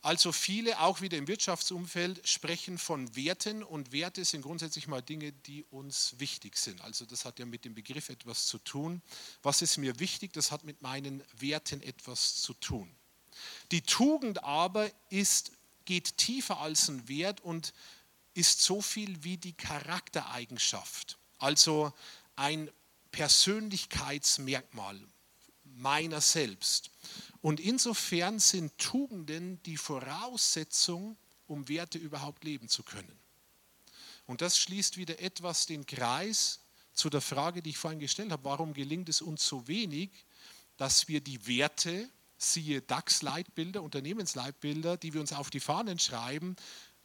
Also 0.00 0.30
viele, 0.30 0.80
auch 0.80 1.00
wieder 1.00 1.18
im 1.18 1.26
Wirtschaftsumfeld, 1.26 2.26
sprechen 2.26 2.78
von 2.78 3.16
Werten 3.16 3.64
und 3.64 3.90
Werte 3.92 4.24
sind 4.24 4.42
grundsätzlich 4.42 4.86
mal 4.86 5.02
Dinge, 5.02 5.32
die 5.32 5.64
uns 5.64 6.14
wichtig 6.18 6.56
sind. 6.56 6.80
Also 6.82 7.04
das 7.04 7.24
hat 7.24 7.38
ja 7.40 7.46
mit 7.46 7.64
dem 7.64 7.74
Begriff 7.74 8.08
etwas 8.08 8.46
zu 8.46 8.58
tun. 8.58 9.02
Was 9.42 9.60
ist 9.60 9.76
mir 9.76 9.98
wichtig? 9.98 10.32
Das 10.32 10.52
hat 10.52 10.62
mit 10.64 10.82
meinen 10.82 11.24
Werten 11.36 11.82
etwas 11.82 12.40
zu 12.40 12.54
tun. 12.54 12.88
Die 13.72 13.82
Tugend 13.82 14.44
aber 14.44 14.88
ist, 15.10 15.52
geht 15.84 16.16
tiefer 16.16 16.58
als 16.60 16.88
ein 16.88 17.08
Wert 17.08 17.40
und 17.40 17.72
ist 18.38 18.62
so 18.62 18.80
viel 18.80 19.24
wie 19.24 19.36
die 19.36 19.52
Charaktereigenschaft. 19.52 21.18
Also 21.38 21.92
ein 22.36 22.70
Persönlichkeitsmerkmal 23.10 25.00
meiner 25.64 26.20
selbst. 26.20 26.90
Und 27.40 27.58
insofern 27.58 28.38
sind 28.38 28.78
Tugenden 28.78 29.60
die 29.64 29.76
Voraussetzung, 29.76 31.16
um 31.48 31.68
Werte 31.68 31.98
überhaupt 31.98 32.44
leben 32.44 32.68
zu 32.68 32.84
können. 32.84 33.18
Und 34.26 34.40
das 34.40 34.58
schließt 34.58 34.98
wieder 34.98 35.18
etwas 35.20 35.66
den 35.66 35.84
Kreis 35.84 36.60
zu 36.92 37.10
der 37.10 37.20
Frage, 37.20 37.60
die 37.60 37.70
ich 37.70 37.78
vorhin 37.78 37.98
gestellt 37.98 38.30
habe, 38.30 38.44
warum 38.44 38.72
gelingt 38.72 39.08
es 39.08 39.20
uns 39.20 39.46
so 39.46 39.66
wenig, 39.66 40.10
dass 40.76 41.08
wir 41.08 41.20
die 41.20 41.44
Werte, 41.48 42.08
siehe 42.36 42.82
DAX-Leitbilder, 42.82 43.82
Unternehmensleitbilder, 43.82 44.96
die 44.96 45.12
wir 45.12 45.20
uns 45.20 45.32
auf 45.32 45.50
die 45.50 45.60
Fahnen 45.60 45.98
schreiben, 45.98 46.54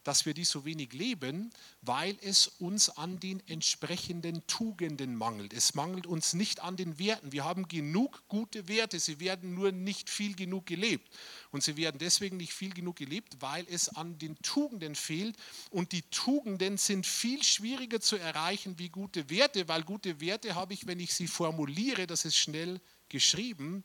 dass 0.04 0.26
wir 0.26 0.34
die 0.34 0.44
so 0.44 0.64
wenig 0.64 0.92
leben, 0.92 1.50
weil 1.80 2.16
es 2.20 2.46
uns 2.46 2.90
an 2.90 3.18
den 3.18 3.42
entsprechenden 3.48 4.46
Tugenden 4.46 5.16
mangelt. 5.16 5.52
Es 5.52 5.74
mangelt 5.74 6.06
uns 6.06 6.34
nicht 6.34 6.60
an 6.60 6.76
den 6.76 6.98
Werten. 6.98 7.32
Wir 7.32 7.44
haben 7.44 7.66
genug 7.66 8.22
gute 8.28 8.68
Werte, 8.68 9.00
sie 9.00 9.18
werden 9.18 9.54
nur 9.54 9.72
nicht 9.72 10.10
viel 10.10 10.36
genug 10.36 10.66
gelebt. 10.66 11.10
Und 11.50 11.62
sie 11.62 11.76
werden 11.76 11.98
deswegen 11.98 12.36
nicht 12.36 12.52
viel 12.52 12.72
genug 12.72 12.96
gelebt, 12.96 13.36
weil 13.40 13.66
es 13.68 13.88
an 13.88 14.18
den 14.18 14.36
Tugenden 14.42 14.94
fehlt. 14.94 15.36
Und 15.70 15.92
die 15.92 16.02
Tugenden 16.02 16.76
sind 16.76 17.06
viel 17.06 17.42
schwieriger 17.42 18.00
zu 18.00 18.16
erreichen 18.16 18.78
wie 18.78 18.90
gute 18.90 19.30
Werte, 19.30 19.66
weil 19.68 19.82
gute 19.82 20.20
Werte 20.20 20.54
habe 20.54 20.74
ich, 20.74 20.86
wenn 20.86 21.00
ich 21.00 21.14
sie 21.14 21.26
formuliere, 21.26 22.06
das 22.06 22.24
ist 22.24 22.36
schnell 22.36 22.80
geschrieben. 23.08 23.84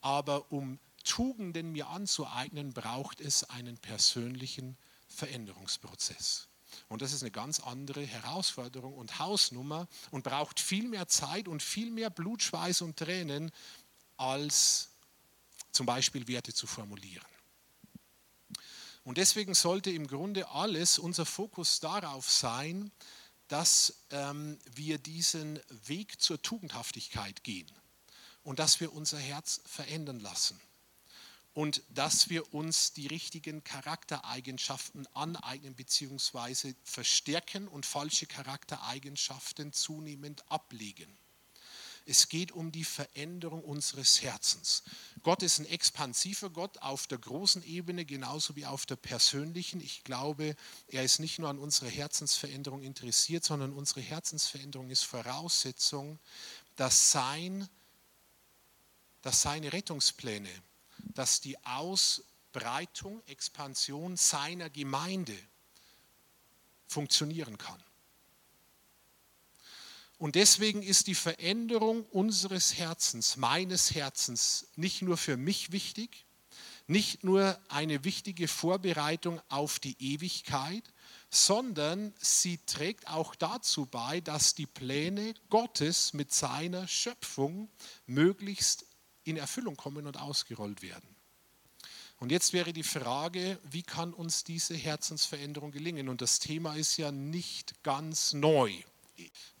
Aber 0.00 0.52
um 0.52 0.78
Tugenden 1.04 1.72
mir 1.72 1.88
anzueignen, 1.88 2.72
braucht 2.72 3.20
es 3.20 3.44
einen 3.44 3.78
persönlichen 3.78 4.76
Veränderungsprozess. 5.16 6.48
Und 6.88 7.02
das 7.02 7.12
ist 7.12 7.22
eine 7.22 7.30
ganz 7.30 7.60
andere 7.60 8.02
Herausforderung 8.02 8.94
und 8.94 9.18
Hausnummer 9.18 9.88
und 10.10 10.24
braucht 10.24 10.60
viel 10.60 10.88
mehr 10.88 11.08
Zeit 11.08 11.48
und 11.48 11.62
viel 11.62 11.90
mehr 11.90 12.10
Blut, 12.10 12.42
Schweiß 12.42 12.82
und 12.82 12.96
Tränen, 12.96 13.50
als 14.16 14.90
zum 15.72 15.86
Beispiel 15.86 16.28
Werte 16.28 16.52
zu 16.52 16.66
formulieren. 16.66 17.26
Und 19.04 19.18
deswegen 19.18 19.54
sollte 19.54 19.90
im 19.90 20.06
Grunde 20.06 20.48
alles, 20.50 20.98
unser 20.98 21.26
Fokus 21.26 21.80
darauf 21.80 22.30
sein, 22.30 22.90
dass 23.48 24.02
ähm, 24.10 24.58
wir 24.74 24.98
diesen 24.98 25.60
Weg 25.86 26.20
zur 26.20 26.42
Tugendhaftigkeit 26.42 27.44
gehen 27.44 27.70
und 28.42 28.58
dass 28.58 28.80
wir 28.80 28.92
unser 28.92 29.18
Herz 29.18 29.60
verändern 29.64 30.18
lassen 30.18 30.60
und 31.56 31.82
dass 31.88 32.28
wir 32.28 32.52
uns 32.52 32.92
die 32.92 33.06
richtigen 33.06 33.64
Charaktereigenschaften 33.64 35.08
aneignen 35.14 35.74
bzw. 35.74 36.74
verstärken 36.84 37.66
und 37.66 37.86
falsche 37.86 38.26
Charaktereigenschaften 38.26 39.72
zunehmend 39.72 40.44
ablegen. 40.52 41.16
Es 42.04 42.28
geht 42.28 42.52
um 42.52 42.72
die 42.72 42.84
Veränderung 42.84 43.64
unseres 43.64 44.20
Herzens. 44.20 44.82
Gott 45.22 45.42
ist 45.42 45.58
ein 45.58 45.64
expansiver 45.64 46.50
Gott 46.50 46.76
auf 46.82 47.06
der 47.06 47.16
großen 47.16 47.64
Ebene 47.64 48.04
genauso 48.04 48.54
wie 48.54 48.66
auf 48.66 48.84
der 48.84 48.96
persönlichen. 48.96 49.80
Ich 49.80 50.04
glaube, 50.04 50.56
er 50.88 51.04
ist 51.04 51.20
nicht 51.20 51.38
nur 51.38 51.48
an 51.48 51.58
unserer 51.58 51.88
Herzensveränderung 51.88 52.82
interessiert, 52.82 53.44
sondern 53.44 53.72
unsere 53.72 54.02
Herzensveränderung 54.02 54.90
ist 54.90 55.04
Voraussetzung, 55.04 56.18
dass, 56.76 57.12
sein, 57.12 57.66
dass 59.22 59.40
seine 59.40 59.72
Rettungspläne 59.72 60.50
dass 61.14 61.40
die 61.40 61.62
Ausbreitung, 61.64 63.22
Expansion 63.26 64.16
seiner 64.16 64.70
Gemeinde 64.70 65.36
funktionieren 66.86 67.58
kann. 67.58 67.82
Und 70.18 70.34
deswegen 70.34 70.82
ist 70.82 71.08
die 71.08 71.14
Veränderung 71.14 72.04
unseres 72.06 72.78
Herzens, 72.78 73.36
meines 73.36 73.94
Herzens, 73.94 74.68
nicht 74.76 75.02
nur 75.02 75.18
für 75.18 75.36
mich 75.36 75.72
wichtig, 75.72 76.24
nicht 76.86 77.24
nur 77.24 77.58
eine 77.68 78.04
wichtige 78.04 78.48
Vorbereitung 78.48 79.40
auf 79.48 79.78
die 79.78 79.96
Ewigkeit, 79.98 80.84
sondern 81.30 82.14
sie 82.18 82.58
trägt 82.64 83.08
auch 83.08 83.34
dazu 83.34 83.86
bei, 83.86 84.20
dass 84.20 84.54
die 84.54 84.66
Pläne 84.66 85.34
Gottes 85.50 86.14
mit 86.14 86.32
seiner 86.32 86.86
Schöpfung 86.88 87.68
möglichst 88.06 88.86
in 89.26 89.36
Erfüllung 89.36 89.76
kommen 89.76 90.06
und 90.06 90.18
ausgerollt 90.18 90.82
werden. 90.82 91.16
Und 92.18 92.32
jetzt 92.32 92.52
wäre 92.52 92.72
die 92.72 92.82
Frage, 92.82 93.58
wie 93.70 93.82
kann 93.82 94.14
uns 94.14 94.44
diese 94.44 94.74
Herzensveränderung 94.74 95.70
gelingen? 95.70 96.08
Und 96.08 96.22
das 96.22 96.38
Thema 96.38 96.74
ist 96.74 96.96
ja 96.96 97.12
nicht 97.12 97.82
ganz 97.82 98.32
neu. 98.32 98.72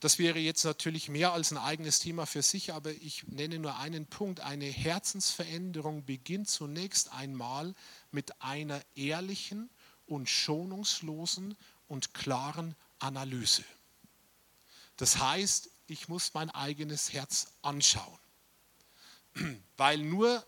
Das 0.00 0.18
wäre 0.18 0.38
jetzt 0.38 0.64
natürlich 0.64 1.08
mehr 1.08 1.32
als 1.32 1.50
ein 1.50 1.58
eigenes 1.58 1.98
Thema 1.98 2.26
für 2.26 2.42
sich, 2.42 2.72
aber 2.72 2.92
ich 2.92 3.26
nenne 3.26 3.58
nur 3.58 3.76
einen 3.78 4.06
Punkt. 4.06 4.40
Eine 4.40 4.66
Herzensveränderung 4.66 6.04
beginnt 6.04 6.48
zunächst 6.48 7.12
einmal 7.12 7.74
mit 8.10 8.40
einer 8.42 8.80
ehrlichen 8.94 9.68
und 10.06 10.28
schonungslosen 10.28 11.56
und 11.88 12.14
klaren 12.14 12.74
Analyse. 12.98 13.64
Das 14.96 15.18
heißt, 15.18 15.70
ich 15.88 16.08
muss 16.08 16.32
mein 16.34 16.50
eigenes 16.50 17.12
Herz 17.12 17.48
anschauen. 17.62 18.18
Weil 19.76 19.98
nur 19.98 20.44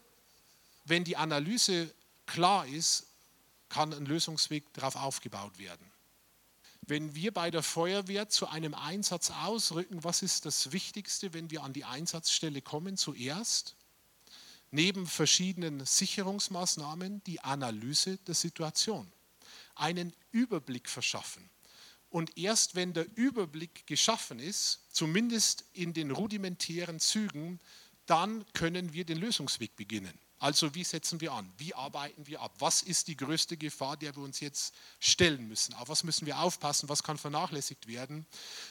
wenn 0.85 1.05
die 1.05 1.17
Analyse 1.17 1.93
klar 2.27 2.67
ist, 2.67 3.07
kann 3.69 3.93
ein 3.93 4.07
Lösungsweg 4.07 4.73
darauf 4.73 4.97
aufgebaut 4.97 5.59
werden. 5.59 5.87
Wenn 6.83 7.15
wir 7.15 7.35
bei 7.35 7.51
der 7.51 7.63
Feuerwehr 7.63 8.31
zu 8.31 8.47
einem 8.47 8.73
Einsatz 8.73 9.31
ausrücken, 9.31 10.05
was 10.05 10.23
ist 10.23 10.47
das 10.47 10.73
Wichtigste, 10.73 11.35
wenn 11.35 11.51
wir 11.51 11.63
an 11.63 11.75
die 11.75 11.85
Einsatzstelle 11.85 12.63
kommen 12.63 12.97
zuerst? 12.97 13.77
Neben 14.71 15.07
verschiedenen 15.07 15.85
Sicherungsmaßnahmen 15.85 17.23
die 17.25 17.41
Analyse 17.41 18.17
der 18.19 18.35
Situation. 18.35 19.11
Einen 19.75 20.15
Überblick 20.31 20.89
verschaffen. 20.89 21.51
Und 22.11 22.39
erst 22.39 22.75
wenn 22.75 22.95
der 22.95 23.07
Überblick 23.17 23.87
geschaffen 23.87 24.39
ist, 24.39 24.81
zumindest 24.91 25.67
in 25.75 25.93
den 25.93 26.11
rudimentären 26.11 27.01
Zügen, 27.01 27.61
dann 28.09 28.45
können 28.53 28.93
wir 28.93 29.05
den 29.05 29.19
Lösungsweg 29.19 29.77
beginnen. 29.77 30.19
Also 30.41 30.75
wie 30.75 30.85
setzen 30.85 31.21
wir 31.21 31.33
an? 31.33 31.53
Wie 31.59 31.75
arbeiten 31.75 32.27
wir 32.29 32.41
ab? 32.41 32.55
Was 32.61 32.83
ist 32.83 33.09
die 33.09 33.17
größte 33.17 33.57
Gefahr, 33.57 33.97
der 33.97 34.15
wir 34.15 34.23
uns 34.23 34.39
jetzt 34.39 34.73
stellen 35.01 35.49
müssen? 35.49 35.75
Auf 35.75 35.89
was 35.89 36.05
müssen 36.05 36.27
wir 36.27 36.39
aufpassen? 36.39 36.89
Was 36.89 37.03
kann 37.03 37.19
vernachlässigt 37.19 37.89
werden? 37.89 38.25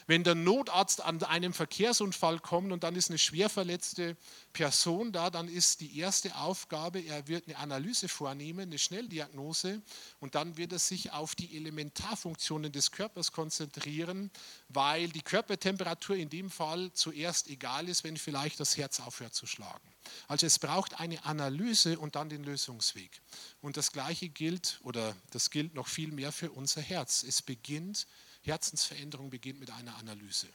Wenn 0.06 0.24
der 0.24 0.34
Notarzt 0.34 1.02
an 1.02 1.22
einem 1.22 1.52
Verkehrsunfall 1.52 2.38
kommt 2.40 2.72
und 2.72 2.84
dann 2.84 2.96
ist 2.96 3.10
eine 3.10 3.18
schwer 3.18 3.50
verletzte 3.50 4.16
Person 4.58 5.12
da, 5.12 5.30
dann 5.30 5.46
ist 5.46 5.80
die 5.80 6.00
erste 6.00 6.34
Aufgabe, 6.34 6.98
er 6.98 7.28
wird 7.28 7.46
eine 7.46 7.58
Analyse 7.58 8.08
vornehmen, 8.08 8.62
eine 8.62 8.78
Schnelldiagnose 8.78 9.80
und 10.18 10.34
dann 10.34 10.56
wird 10.56 10.72
er 10.72 10.80
sich 10.80 11.12
auf 11.12 11.36
die 11.36 11.56
Elementarfunktionen 11.56 12.72
des 12.72 12.90
Körpers 12.90 13.30
konzentrieren, 13.30 14.32
weil 14.68 15.10
die 15.10 15.22
Körpertemperatur 15.22 16.16
in 16.16 16.28
dem 16.28 16.50
Fall 16.50 16.90
zuerst 16.92 17.46
egal 17.46 17.88
ist, 17.88 18.02
wenn 18.02 18.16
vielleicht 18.16 18.58
das 18.58 18.76
Herz 18.76 18.98
aufhört 18.98 19.32
zu 19.32 19.46
schlagen. 19.46 19.88
Also 20.26 20.44
es 20.44 20.58
braucht 20.58 20.98
eine 20.98 21.24
Analyse 21.24 21.96
und 21.96 22.16
dann 22.16 22.28
den 22.28 22.42
Lösungsweg. 22.42 23.22
Und 23.60 23.76
das 23.76 23.92
Gleiche 23.92 24.28
gilt, 24.28 24.80
oder 24.82 25.14
das 25.30 25.50
gilt 25.50 25.74
noch 25.74 25.86
viel 25.86 26.10
mehr 26.10 26.32
für 26.32 26.50
unser 26.50 26.80
Herz. 26.80 27.22
Es 27.22 27.42
beginnt, 27.42 28.08
Herzensveränderung 28.42 29.30
beginnt 29.30 29.60
mit 29.60 29.70
einer 29.70 29.94
Analyse. 29.98 30.48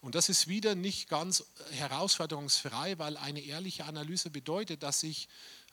Und 0.00 0.14
das 0.14 0.28
ist 0.28 0.46
wieder 0.46 0.74
nicht 0.74 1.08
ganz 1.08 1.44
herausforderungsfrei, 1.72 2.98
weil 2.98 3.16
eine 3.16 3.40
ehrliche 3.40 3.84
Analyse 3.84 4.30
bedeutet, 4.30 4.82
dass 4.82 5.02
ich 5.02 5.28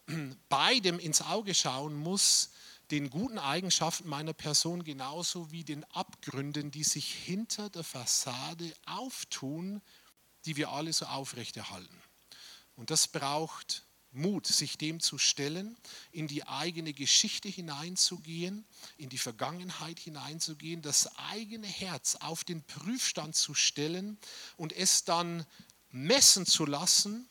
beidem 0.49 0.99
ins 0.99 1.21
Auge 1.21 1.53
schauen 1.53 1.95
muss, 1.95 2.51
den 2.91 3.09
guten 3.09 3.39
Eigenschaften 3.39 4.07
meiner 4.07 4.33
Person 4.33 4.83
genauso 4.83 5.51
wie 5.51 5.63
den 5.63 5.83
Abgründen, 5.85 6.71
die 6.71 6.83
sich 6.83 7.11
hinter 7.11 7.69
der 7.69 7.83
Fassade 7.83 8.71
auftun, 8.85 9.81
die 10.45 10.55
wir 10.55 10.69
alle 10.69 10.93
so 10.93 11.05
aufrechterhalten. 11.05 12.01
Und 12.75 12.91
das 12.91 13.07
braucht 13.07 13.83
Mut, 14.15 14.47
sich 14.47 14.77
dem 14.77 14.99
zu 14.99 15.17
stellen, 15.17 15.77
in 16.11 16.27
die 16.27 16.47
eigene 16.47 16.93
Geschichte 16.93 17.49
hineinzugehen, 17.49 18.65
in 18.97 19.09
die 19.09 19.17
Vergangenheit 19.17 19.99
hineinzugehen, 19.99 20.81
das 20.81 21.15
eigene 21.17 21.67
Herz 21.67 22.15
auf 22.15 22.43
den 22.43 22.63
Prüfstand 22.63 23.35
zu 23.35 23.53
stellen 23.53 24.17
und 24.57 24.73
es 24.73 25.03
dann 25.03 25.45
messen 25.91 26.45
zu 26.45 26.65
lassen 26.65 27.29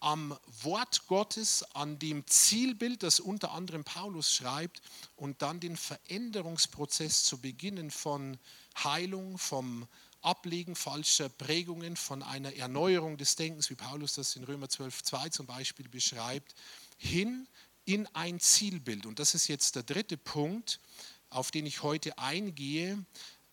am 0.00 0.38
Wort 0.62 1.06
Gottes, 1.06 1.64
an 1.74 1.98
dem 1.98 2.26
Zielbild, 2.26 3.02
das 3.02 3.18
unter 3.18 3.52
anderem 3.52 3.82
Paulus 3.82 4.32
schreibt, 4.32 4.82
und 5.16 5.42
dann 5.42 5.58
den 5.58 5.76
Veränderungsprozess 5.76 7.24
zu 7.24 7.38
beginnen 7.38 7.90
von 7.90 8.38
Heilung, 8.84 9.38
vom 9.38 9.88
Ablegen 10.22 10.74
falscher 10.74 11.28
Prägungen, 11.28 11.96
von 11.96 12.22
einer 12.22 12.54
Erneuerung 12.54 13.16
des 13.16 13.36
Denkens, 13.36 13.70
wie 13.70 13.74
Paulus 13.74 14.14
das 14.14 14.36
in 14.36 14.44
Römer 14.44 14.66
12.2 14.66 15.30
zum 15.30 15.46
Beispiel 15.46 15.88
beschreibt, 15.88 16.54
hin 16.96 17.46
in 17.84 18.06
ein 18.14 18.40
Zielbild. 18.40 19.06
Und 19.06 19.18
das 19.18 19.34
ist 19.34 19.48
jetzt 19.48 19.76
der 19.76 19.82
dritte 19.82 20.16
Punkt, 20.16 20.80
auf 21.30 21.50
den 21.50 21.66
ich 21.66 21.82
heute 21.82 22.18
eingehe. 22.18 23.04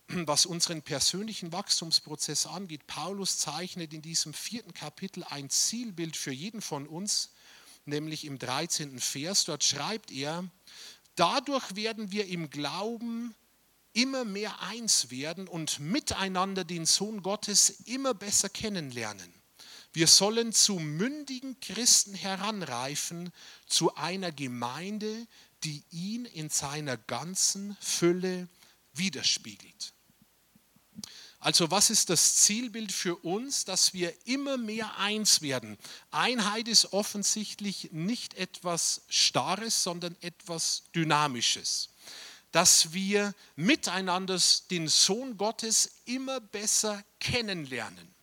was 0.08 0.46
unseren 0.46 0.82
persönlichen 0.82 1.52
Wachstumsprozess 1.52 2.46
angeht. 2.46 2.86
Paulus 2.86 3.38
zeichnet 3.38 3.92
in 3.92 4.02
diesem 4.02 4.34
vierten 4.34 4.74
Kapitel 4.74 5.24
ein 5.24 5.50
Zielbild 5.50 6.16
für 6.16 6.32
jeden 6.32 6.60
von 6.60 6.86
uns, 6.86 7.30
nämlich 7.86 8.24
im 8.24 8.38
13. 8.38 8.98
Vers. 8.98 9.44
Dort 9.44 9.64
schreibt 9.64 10.10
er, 10.10 10.48
dadurch 11.14 11.74
werden 11.76 12.10
wir 12.12 12.26
im 12.26 12.50
Glauben 12.50 13.34
immer 13.94 14.24
mehr 14.24 14.60
eins 14.60 15.10
werden 15.10 15.48
und 15.48 15.80
miteinander 15.80 16.64
den 16.64 16.84
Sohn 16.84 17.22
Gottes 17.22 17.70
immer 17.86 18.12
besser 18.12 18.48
kennenlernen. 18.50 19.32
Wir 19.94 20.08
sollen 20.08 20.52
zu 20.52 20.80
mündigen 20.80 21.58
Christen 21.60 22.14
heranreifen, 22.14 23.32
zu 23.66 23.94
einer 23.94 24.32
Gemeinde, 24.32 25.26
die 25.62 25.84
ihn 25.90 26.24
in 26.26 26.50
seiner 26.50 26.96
ganzen 26.96 27.76
Fülle 27.80 28.48
widerspiegelt. 28.92 29.94
Also 31.38 31.70
was 31.70 31.90
ist 31.90 32.10
das 32.10 32.36
Zielbild 32.36 32.90
für 32.90 33.16
uns, 33.16 33.66
dass 33.66 33.92
wir 33.92 34.14
immer 34.26 34.56
mehr 34.56 34.96
eins 34.96 35.42
werden? 35.42 35.78
Einheit 36.10 36.68
ist 36.68 36.92
offensichtlich 36.92 37.90
nicht 37.92 38.34
etwas 38.34 39.02
Starres, 39.08 39.82
sondern 39.82 40.16
etwas 40.22 40.84
Dynamisches. 40.94 41.90
Dass 42.54 42.92
wir 42.92 43.34
miteinander 43.56 44.40
den 44.70 44.86
Sohn 44.86 45.36
Gottes 45.36 46.02
immer 46.04 46.40
besser 46.40 47.02
kennenlernen. 47.18 48.14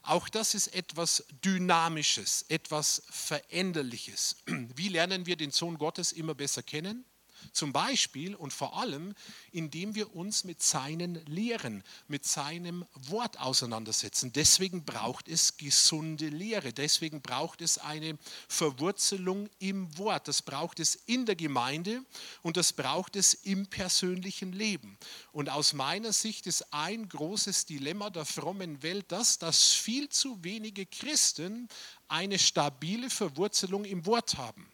Auch 0.00 0.30
das 0.30 0.54
ist 0.54 0.68
etwas 0.68 1.24
Dynamisches, 1.44 2.46
etwas 2.48 3.02
Veränderliches. 3.10 4.36
Wie 4.46 4.88
lernen 4.88 5.26
wir 5.26 5.36
den 5.36 5.50
Sohn 5.50 5.76
Gottes 5.76 6.12
immer 6.12 6.34
besser 6.34 6.62
kennen? 6.62 7.04
Zum 7.52 7.72
Beispiel 7.72 8.34
und 8.34 8.52
vor 8.52 8.78
allem, 8.78 9.14
indem 9.52 9.94
wir 9.94 10.14
uns 10.14 10.44
mit 10.44 10.62
seinen 10.62 11.14
Lehren, 11.26 11.82
mit 12.08 12.24
seinem 12.24 12.84
Wort 12.94 13.38
auseinandersetzen. 13.40 14.32
Deswegen 14.32 14.84
braucht 14.84 15.28
es 15.28 15.56
gesunde 15.56 16.28
Lehre. 16.28 16.72
Deswegen 16.72 17.22
braucht 17.22 17.60
es 17.60 17.78
eine 17.78 18.18
Verwurzelung 18.48 19.48
im 19.58 19.96
Wort. 19.98 20.28
Das 20.28 20.42
braucht 20.42 20.80
es 20.80 20.94
in 21.06 21.26
der 21.26 21.36
Gemeinde 21.36 22.02
und 22.42 22.56
das 22.56 22.72
braucht 22.72 23.16
es 23.16 23.34
im 23.34 23.66
persönlichen 23.66 24.52
Leben. 24.52 24.98
Und 25.32 25.50
aus 25.50 25.72
meiner 25.72 26.12
Sicht 26.12 26.46
ist 26.46 26.72
ein 26.72 27.08
großes 27.08 27.66
Dilemma 27.66 28.10
der 28.10 28.24
frommen 28.24 28.82
Welt 28.82 29.06
das, 29.12 29.38
dass 29.38 29.72
viel 29.72 30.08
zu 30.08 30.42
wenige 30.42 30.86
Christen 30.86 31.68
eine 32.08 32.38
stabile 32.38 33.10
Verwurzelung 33.10 33.84
im 33.84 34.06
Wort 34.06 34.36
haben. 34.36 34.70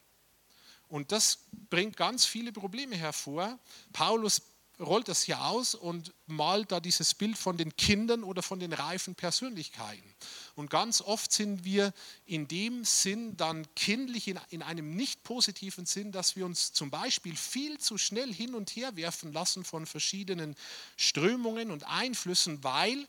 Und 0.92 1.10
das 1.10 1.38
bringt 1.70 1.96
ganz 1.96 2.26
viele 2.26 2.52
Probleme 2.52 2.94
hervor. 2.96 3.58
Paulus 3.94 4.42
rollt 4.78 5.08
das 5.08 5.22
hier 5.22 5.42
aus 5.42 5.74
und 5.74 6.12
malt 6.26 6.70
da 6.70 6.80
dieses 6.80 7.14
Bild 7.14 7.38
von 7.38 7.56
den 7.56 7.74
Kindern 7.76 8.22
oder 8.22 8.42
von 8.42 8.60
den 8.60 8.74
reifen 8.74 9.14
Persönlichkeiten. 9.14 10.14
Und 10.54 10.68
ganz 10.68 11.00
oft 11.00 11.32
sind 11.32 11.64
wir 11.64 11.94
in 12.26 12.46
dem 12.46 12.84
Sinn 12.84 13.38
dann 13.38 13.66
kindlich, 13.74 14.28
in, 14.28 14.38
in 14.50 14.60
einem 14.60 14.94
nicht 14.94 15.22
positiven 15.22 15.86
Sinn, 15.86 16.12
dass 16.12 16.36
wir 16.36 16.44
uns 16.44 16.74
zum 16.74 16.90
Beispiel 16.90 17.36
viel 17.36 17.78
zu 17.78 17.96
schnell 17.96 18.30
hin 18.30 18.54
und 18.54 18.68
her 18.76 18.94
werfen 18.94 19.32
lassen 19.32 19.64
von 19.64 19.86
verschiedenen 19.86 20.56
Strömungen 20.98 21.70
und 21.70 21.84
Einflüssen, 21.84 22.62
weil 22.62 23.08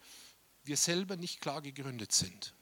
wir 0.63 0.77
selber 0.77 1.17
nicht 1.17 1.41
klar 1.41 1.61
gegründet 1.61 2.13
sind. 2.13 2.53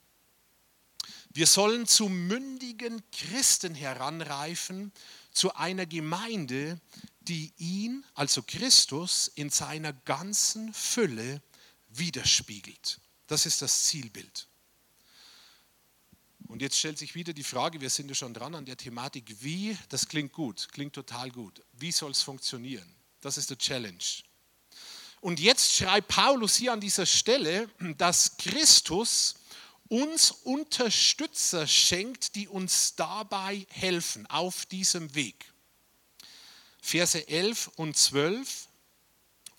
Wir 1.34 1.48
sollen 1.48 1.88
zu 1.88 2.10
mündigen 2.10 3.02
Christen 3.12 3.74
heranreifen, 3.74 4.92
zu 5.32 5.56
einer 5.56 5.86
Gemeinde, 5.86 6.80
die 7.22 7.54
ihn, 7.58 8.04
also 8.16 8.44
Christus, 8.44 9.32
in 9.36 9.50
seiner 9.50 9.94
ganzen 9.94 10.74
Fülle 10.74 11.42
widerspiegelt. 11.90 13.00
Das 13.28 13.46
ist 13.46 13.62
das 13.62 13.84
Zielbild. 13.84 14.48
Und 16.48 16.62
jetzt 16.62 16.78
stellt 16.78 16.98
sich 16.98 17.16
wieder 17.16 17.32
die 17.32 17.46
Frage, 17.46 17.80
wir 17.80 17.90
sind 17.90 18.10
ja 18.10 18.16
schon 18.16 18.34
dran 18.34 18.56
an 18.56 18.66
der 18.66 18.76
Thematik, 18.76 19.38
wie, 19.40 19.78
das 19.88 20.10
klingt 20.10 20.34
gut, 20.34 20.68
klingt 20.74 20.94
total 20.94 21.32
gut. 21.32 21.62
Wie 21.72 21.94
soll 21.94 22.12
es 22.12 22.22
funktionieren? 22.22 22.94
Das 23.22 23.38
ist 23.38 23.50
der 23.50 23.58
Challenge. 23.58 24.04
Und 25.22 25.40
jetzt 25.40 25.74
schreibt 25.74 26.10
Paulus 26.10 26.56
hier 26.56 26.74
an 26.74 26.82
dieser 26.82 27.06
Stelle, 27.06 27.70
dass 27.98 28.36
Christus 28.36 29.36
uns 29.92 30.32
Unterstützer 30.32 31.68
schenkt, 31.68 32.36
die 32.36 32.48
uns 32.48 32.96
dabei 32.96 33.68
helfen 33.70 34.26
auf 34.28 34.66
diesem 34.66 35.14
Weg. 35.16 35.52
Verse 36.82 37.28
11 37.28 37.68
und 37.76 37.98
12. 37.98 38.70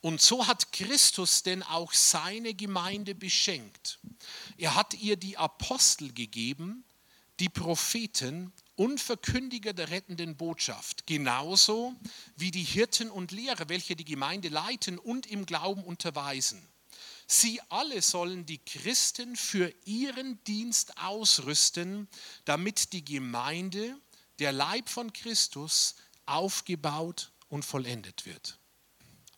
Und 0.00 0.22
so 0.22 0.46
hat 0.46 0.72
Christus 0.72 1.42
denn 1.42 1.62
auch 1.62 1.92
seine 1.92 2.54
Gemeinde 2.54 3.14
beschenkt. 3.14 3.98
Er 4.56 4.74
hat 4.74 4.94
ihr 4.94 5.16
die 5.16 5.36
Apostel 5.36 6.14
gegeben, 6.14 6.82
die 7.38 7.50
Propheten 7.50 8.54
und 8.74 9.02
Verkündiger 9.02 9.74
der 9.74 9.90
rettenden 9.90 10.36
Botschaft, 10.38 11.06
genauso 11.06 11.94
wie 12.36 12.50
die 12.50 12.64
Hirten 12.64 13.10
und 13.10 13.32
Lehrer, 13.32 13.68
welche 13.68 13.96
die 13.96 14.06
Gemeinde 14.06 14.48
leiten 14.48 14.98
und 14.98 15.26
im 15.26 15.44
Glauben 15.44 15.84
unterweisen. 15.84 16.66
Sie 17.32 17.62
alle 17.70 18.02
sollen 18.02 18.44
die 18.44 18.58
Christen 18.58 19.36
für 19.36 19.72
ihren 19.86 20.44
Dienst 20.44 20.98
ausrüsten, 20.98 22.06
damit 22.44 22.92
die 22.92 23.06
Gemeinde, 23.06 23.98
der 24.38 24.52
Leib 24.52 24.90
von 24.90 25.14
Christus, 25.14 25.94
aufgebaut 26.26 27.32
und 27.48 27.64
vollendet 27.64 28.26
wird. 28.26 28.58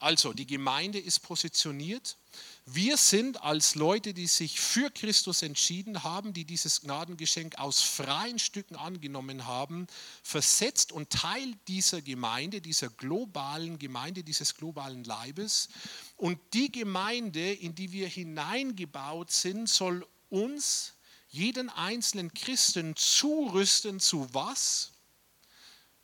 Also, 0.00 0.32
die 0.32 0.48
Gemeinde 0.48 0.98
ist 0.98 1.20
positioniert 1.20 2.18
wir 2.66 2.96
sind 2.96 3.42
als 3.42 3.74
Leute, 3.74 4.14
die 4.14 4.26
sich 4.26 4.58
für 4.58 4.90
Christus 4.90 5.42
entschieden 5.42 6.02
haben, 6.02 6.32
die 6.32 6.46
dieses 6.46 6.80
Gnadengeschenk 6.80 7.58
aus 7.58 7.82
freien 7.82 8.38
Stücken 8.38 8.76
angenommen 8.76 9.46
haben, 9.46 9.86
versetzt 10.22 10.90
und 10.90 11.10
Teil 11.10 11.54
dieser 11.68 12.00
Gemeinde, 12.00 12.62
dieser 12.62 12.88
globalen 12.88 13.78
Gemeinde, 13.78 14.24
dieses 14.24 14.54
globalen 14.54 15.04
Leibes. 15.04 15.68
Und 16.16 16.38
die 16.54 16.72
Gemeinde, 16.72 17.52
in 17.52 17.74
die 17.74 17.92
wir 17.92 18.08
hineingebaut 18.08 19.30
sind, 19.30 19.68
soll 19.68 20.06
uns, 20.30 20.94
jeden 21.28 21.68
einzelnen 21.68 22.32
Christen, 22.32 22.96
zurüsten 22.96 24.00
zu 24.00 24.32
was? 24.32 24.92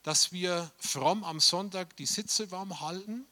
Dass 0.02 0.30
wir 0.30 0.70
fromm 0.78 1.24
am 1.24 1.40
Sonntag 1.40 1.96
die 1.96 2.06
Sitze 2.06 2.50
warm 2.50 2.80
halten, 2.80 3.24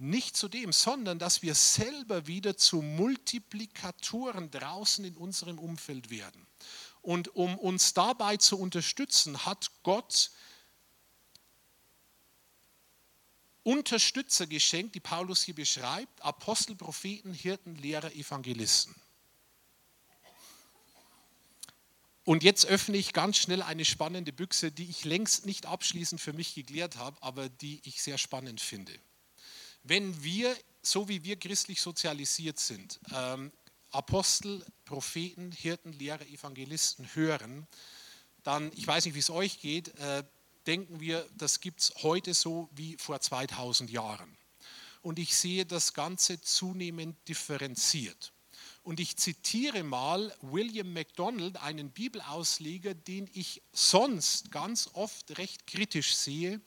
nicht 0.00 0.36
zu 0.36 0.48
dem, 0.48 0.72
sondern 0.72 1.18
dass 1.18 1.42
wir 1.42 1.54
selber 1.54 2.26
wieder 2.26 2.56
zu 2.56 2.80
Multiplikatoren 2.80 4.50
draußen 4.50 5.04
in 5.04 5.16
unserem 5.16 5.58
Umfeld 5.58 6.10
werden. 6.10 6.46
Und 7.02 7.34
um 7.34 7.58
uns 7.58 7.92
dabei 7.92 8.36
zu 8.36 8.58
unterstützen, 8.58 9.44
hat 9.44 9.70
Gott 9.82 10.30
Unterstützer 13.62 14.46
geschenkt, 14.46 14.94
die 14.94 15.00
Paulus 15.00 15.42
hier 15.42 15.54
beschreibt, 15.54 16.22
Apostel, 16.22 16.76
Propheten, 16.76 17.34
Hirten, 17.34 17.76
Lehrer, 17.76 18.12
Evangelisten. 18.12 18.94
Und 22.24 22.42
jetzt 22.42 22.64
öffne 22.64 22.96
ich 22.96 23.12
ganz 23.12 23.36
schnell 23.36 23.60
eine 23.60 23.84
spannende 23.84 24.32
Büchse, 24.32 24.72
die 24.72 24.88
ich 24.88 25.04
längst 25.04 25.46
nicht 25.46 25.66
abschließend 25.66 26.20
für 26.20 26.32
mich 26.32 26.54
geklärt 26.54 26.96
habe, 26.96 27.22
aber 27.22 27.48
die 27.48 27.80
ich 27.84 28.02
sehr 28.02 28.18
spannend 28.18 28.60
finde 28.60 28.92
wenn 29.82 30.22
wir, 30.22 30.56
so 30.82 31.08
wie 31.08 31.24
wir 31.24 31.36
christlich 31.36 31.80
sozialisiert 31.80 32.58
sind, 32.58 33.00
ähm, 33.14 33.52
Apostel, 33.90 34.64
Propheten, 34.84 35.52
Hirten, 35.52 35.92
Lehrer, 35.92 36.26
Evangelisten 36.26 37.14
hören, 37.14 37.66
dann, 38.42 38.70
ich 38.74 38.86
weiß 38.86 39.04
nicht, 39.04 39.14
wie 39.14 39.20
es 39.20 39.30
euch 39.30 39.60
geht, 39.60 39.88
äh, 39.98 40.22
denken 40.66 41.00
wir, 41.00 41.28
das 41.36 41.60
gibt 41.60 41.80
es 41.80 41.92
heute 42.02 42.34
so 42.34 42.68
wie 42.72 42.96
vor 42.98 43.20
2000 43.20 43.90
Jahren. 43.90 44.36
Und 45.02 45.18
ich 45.18 45.34
sehe 45.34 45.66
das 45.66 45.94
Ganze 45.94 46.40
zunehmend 46.40 47.16
differenziert. 47.28 48.32
Und 48.82 49.00
ich 49.00 49.16
zitiere 49.16 49.82
mal 49.82 50.34
William 50.40 50.92
MacDonald, 50.92 51.56
einen 51.62 51.90
Bibelausleger, 51.90 52.94
den 52.94 53.28
ich 53.32 53.62
sonst 53.72 54.50
ganz 54.50 54.90
oft 54.94 55.36
recht 55.38 55.66
kritisch 55.66 56.14
sehe, 56.14 56.60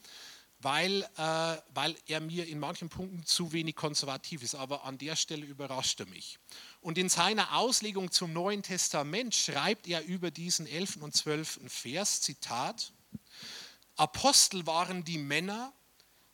weil, 0.63 1.03
äh, 1.17 1.57
weil 1.73 1.95
er 2.07 2.21
mir 2.21 2.47
in 2.47 2.59
manchen 2.59 2.89
Punkten 2.89 3.25
zu 3.25 3.51
wenig 3.51 3.75
konservativ 3.75 4.41
ist. 4.41 4.55
Aber 4.55 4.85
an 4.85 4.97
der 4.97 5.15
Stelle 5.15 5.45
überrascht 5.45 5.99
er 5.99 6.07
mich. 6.07 6.39
Und 6.81 6.97
in 6.97 7.09
seiner 7.09 7.57
Auslegung 7.57 8.11
zum 8.11 8.33
Neuen 8.33 8.63
Testament 8.63 9.35
schreibt 9.35 9.87
er 9.87 10.03
über 10.03 10.31
diesen 10.31 10.65
11. 10.65 10.97
und 11.01 11.15
12. 11.15 11.59
Vers, 11.67 12.21
Zitat, 12.21 12.93
Apostel 13.95 14.65
waren 14.65 15.03
die 15.03 15.19
Männer, 15.19 15.73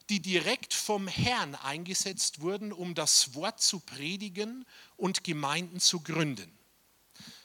die 0.10 0.22
direkt 0.22 0.74
vom 0.74 1.08
Herrn 1.08 1.56
eingesetzt 1.56 2.42
wurden, 2.42 2.72
um 2.72 2.96
das 2.96 3.36
Wort 3.36 3.62
zu 3.62 3.80
predigen 3.80 4.66
und 4.96 5.24
Gemeinden 5.24 5.80
zu 5.80 6.00
gründen. 6.00 6.58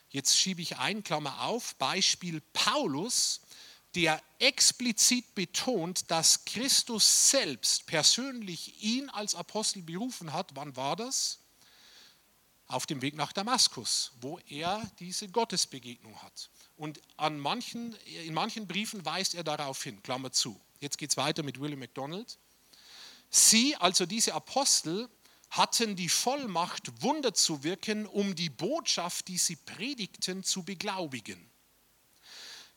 Jetzt 0.08 0.38
schiebe 0.38 0.62
ich 0.62 0.76
ein, 0.78 1.02
Klammer 1.02 1.42
auf, 1.42 1.74
Beispiel 1.74 2.40
Paulus 2.52 3.40
der 3.94 4.20
explizit 4.38 5.34
betont, 5.34 6.10
dass 6.10 6.44
Christus 6.44 7.30
selbst 7.30 7.86
persönlich 7.86 8.82
ihn 8.82 9.08
als 9.10 9.34
Apostel 9.34 9.82
berufen 9.82 10.32
hat. 10.32 10.50
Wann 10.54 10.76
war 10.76 10.96
das? 10.96 11.38
Auf 12.66 12.86
dem 12.86 13.02
Weg 13.02 13.14
nach 13.14 13.32
Damaskus, 13.32 14.12
wo 14.20 14.38
er 14.48 14.90
diese 14.98 15.28
Gottesbegegnung 15.28 16.20
hat. 16.22 16.50
Und 16.76 17.00
an 17.16 17.38
manchen, 17.38 17.94
in 18.24 18.34
manchen 18.34 18.66
Briefen 18.66 19.04
weist 19.04 19.34
er 19.34 19.44
darauf 19.44 19.82
hin, 19.82 20.02
Klammer 20.02 20.32
zu. 20.32 20.60
Jetzt 20.80 20.98
geht 20.98 21.10
es 21.10 21.16
weiter 21.16 21.42
mit 21.42 21.60
William 21.60 21.78
MacDonald. 21.78 22.38
Sie, 23.30 23.76
also 23.76 24.06
diese 24.06 24.34
Apostel, 24.34 25.08
hatten 25.50 25.94
die 25.94 26.08
Vollmacht, 26.08 27.02
Wunder 27.02 27.32
zu 27.32 27.62
wirken, 27.62 28.06
um 28.06 28.34
die 28.34 28.50
Botschaft, 28.50 29.28
die 29.28 29.38
sie 29.38 29.56
predigten, 29.56 30.42
zu 30.42 30.64
beglaubigen. 30.64 31.48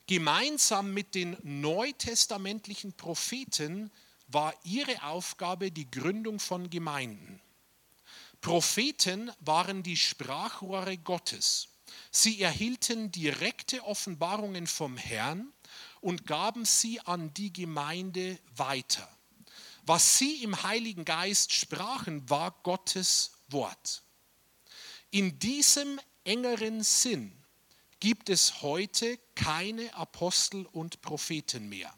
Gemeinsam 0.08 0.94
mit 0.94 1.14
den 1.14 1.36
neutestamentlichen 1.42 2.94
Propheten 2.94 3.92
war 4.28 4.54
ihre 4.64 5.02
Aufgabe 5.02 5.70
die 5.70 5.90
Gründung 5.90 6.40
von 6.40 6.70
Gemeinden. 6.70 7.42
Propheten 8.40 9.30
waren 9.40 9.82
die 9.82 9.98
Sprachrohre 9.98 10.96
Gottes. 10.96 11.68
Sie 12.10 12.40
erhielten 12.40 13.12
direkte 13.12 13.84
Offenbarungen 13.84 14.66
vom 14.66 14.96
Herrn 14.96 15.52
und 16.00 16.26
gaben 16.26 16.64
sie 16.64 17.00
an 17.00 17.34
die 17.34 17.52
Gemeinde 17.52 18.38
weiter. 18.56 19.06
Was 19.82 20.16
sie 20.16 20.42
im 20.42 20.62
Heiligen 20.62 21.04
Geist 21.04 21.52
sprachen, 21.52 22.28
war 22.30 22.52
Gottes 22.62 23.32
Wort. 23.48 24.02
In 25.10 25.38
diesem 25.38 26.00
engeren 26.24 26.82
Sinn 26.82 27.38
gibt 28.00 28.28
es 28.28 28.62
heute 28.62 29.18
keine 29.34 29.94
Apostel 29.94 30.66
und 30.66 31.00
Propheten 31.02 31.68
mehr. 31.68 31.92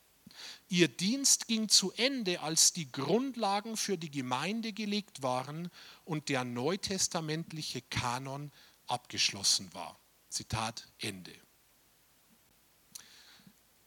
Ihr 0.69 0.89
Dienst 0.89 1.49
ging 1.49 1.69
zu 1.69 1.93
Ende, 1.93 2.41
als 2.41 2.73
die 2.73 2.91
Grundlagen 2.91 3.77
für 3.77 3.99
die 3.99 4.11
Gemeinde 4.11 4.73
gelegt 4.73 5.23
waren 5.23 5.71
und 6.05 6.29
der 6.29 6.45
neutestamentliche 6.45 7.83
Kanon 7.83 8.53
abgeschlossen 8.87 9.73
war. 9.75 9.99
Zitat 10.29 10.87
Ende. 10.99 11.35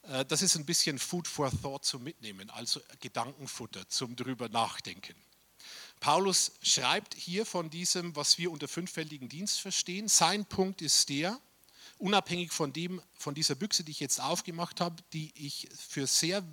Äh, 0.04 0.26
das 0.26 0.42
ist 0.42 0.56
ein 0.56 0.66
bisschen 0.66 1.00
Food 1.00 1.28
for 1.28 1.50
Thought 1.62 1.86
zum 1.86 2.04
Mitnehmen, 2.04 2.50
also 2.50 2.82
Gedankenfutter 3.00 3.88
zum 3.90 4.16
drüber 4.16 4.50
nachdenken. 4.50 5.16
Paulus 6.00 6.52
schreibt 6.62 7.16
hier 7.16 7.46
von 7.46 7.70
diesem, 7.70 8.14
was 8.16 8.38
wir 8.38 8.52
unter 8.52 8.68
fünffältigen 8.68 9.30
Dienst 9.30 9.62
verstehen. 9.62 10.10
Sein 10.10 10.46
Punkt 10.46 10.82
ist 10.82 11.08
der, 11.08 11.40
unabhängig 12.04 12.52
von, 12.52 12.74
dem, 12.74 13.02
von 13.18 13.34
dieser 13.34 13.56
Büchse, 13.56 13.86
die 13.86 13.92
ich 13.92 14.02
jetzt 14.02 14.20
aufgemacht 14.20 14.82
habe, 14.82 14.98
die 15.14 15.32
ich 15.36 15.70
für 15.76 16.06
sehr 16.06 16.44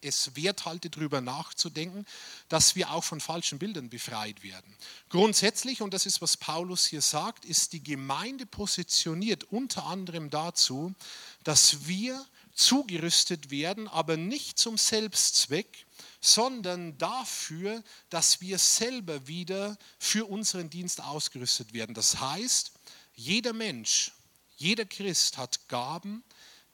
es 0.00 0.36
wert 0.36 0.64
halte, 0.64 0.90
darüber 0.90 1.20
nachzudenken, 1.20 2.06
dass 2.48 2.76
wir 2.76 2.92
auch 2.92 3.02
von 3.02 3.18
falschen 3.18 3.58
Bildern 3.58 3.88
befreit 3.88 4.44
werden. 4.44 4.76
Grundsätzlich, 5.08 5.82
und 5.82 5.92
das 5.92 6.06
ist, 6.06 6.20
was 6.20 6.36
Paulus 6.36 6.86
hier 6.86 7.02
sagt, 7.02 7.44
ist 7.44 7.72
die 7.72 7.82
Gemeinde 7.82 8.46
positioniert 8.46 9.42
unter 9.44 9.86
anderem 9.86 10.30
dazu, 10.30 10.94
dass 11.42 11.88
wir 11.88 12.24
zugerüstet 12.54 13.50
werden, 13.50 13.88
aber 13.88 14.16
nicht 14.16 14.58
zum 14.58 14.78
Selbstzweck, 14.78 15.86
sondern 16.20 16.96
dafür, 16.98 17.82
dass 18.08 18.40
wir 18.40 18.58
selber 18.58 19.26
wieder 19.26 19.76
für 19.98 20.26
unseren 20.26 20.70
Dienst 20.70 21.02
ausgerüstet 21.02 21.72
werden. 21.72 21.94
Das 21.94 22.20
heißt, 22.20 22.72
jeder 23.14 23.52
Mensch 23.52 24.12
jeder 24.58 24.84
Christ 24.84 25.38
hat 25.38 25.68
Gaben, 25.68 26.24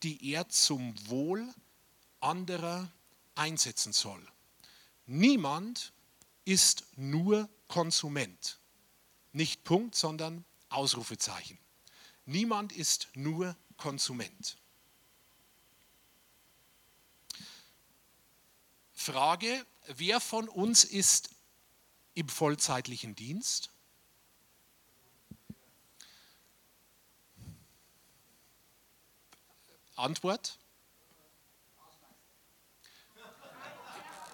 die 0.02 0.32
er 0.32 0.48
zum 0.48 0.94
Wohl 1.08 1.54
anderer 2.20 2.90
einsetzen 3.34 3.92
soll. 3.92 4.26
Niemand 5.06 5.92
ist 6.46 6.84
nur 6.96 7.48
Konsument. 7.68 8.58
Nicht 9.32 9.64
Punkt, 9.64 9.94
sondern 9.94 10.44
Ausrufezeichen. 10.70 11.58
Niemand 12.24 12.72
ist 12.72 13.08
nur 13.14 13.54
Konsument. 13.76 14.56
Frage, 18.94 19.66
wer 19.88 20.20
von 20.20 20.48
uns 20.48 20.84
ist 20.84 21.28
im 22.14 22.30
vollzeitlichen 22.30 23.14
Dienst? 23.14 23.73
Antwort? 29.96 30.58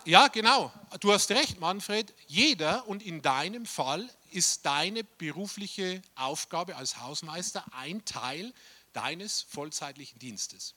Ja, 0.07 0.29
genau. 0.29 0.73
Du 1.01 1.13
hast 1.13 1.31
recht, 1.31 1.61
Manfred. 1.61 2.15
Jeder 2.27 2.89
und 2.89 3.03
in 3.03 3.21
deinem 3.21 3.67
Fall 3.67 4.09
ist 4.31 4.65
deine 4.65 5.05
berufliche 5.05 6.01
Aufgabe 6.15 6.77
als 6.77 6.99
Hausmeister 6.99 7.65
ein 7.73 8.05
Teil 8.05 8.55
deines 8.93 9.43
vollzeitlichen 9.43 10.19
Dienstes. 10.19 10.75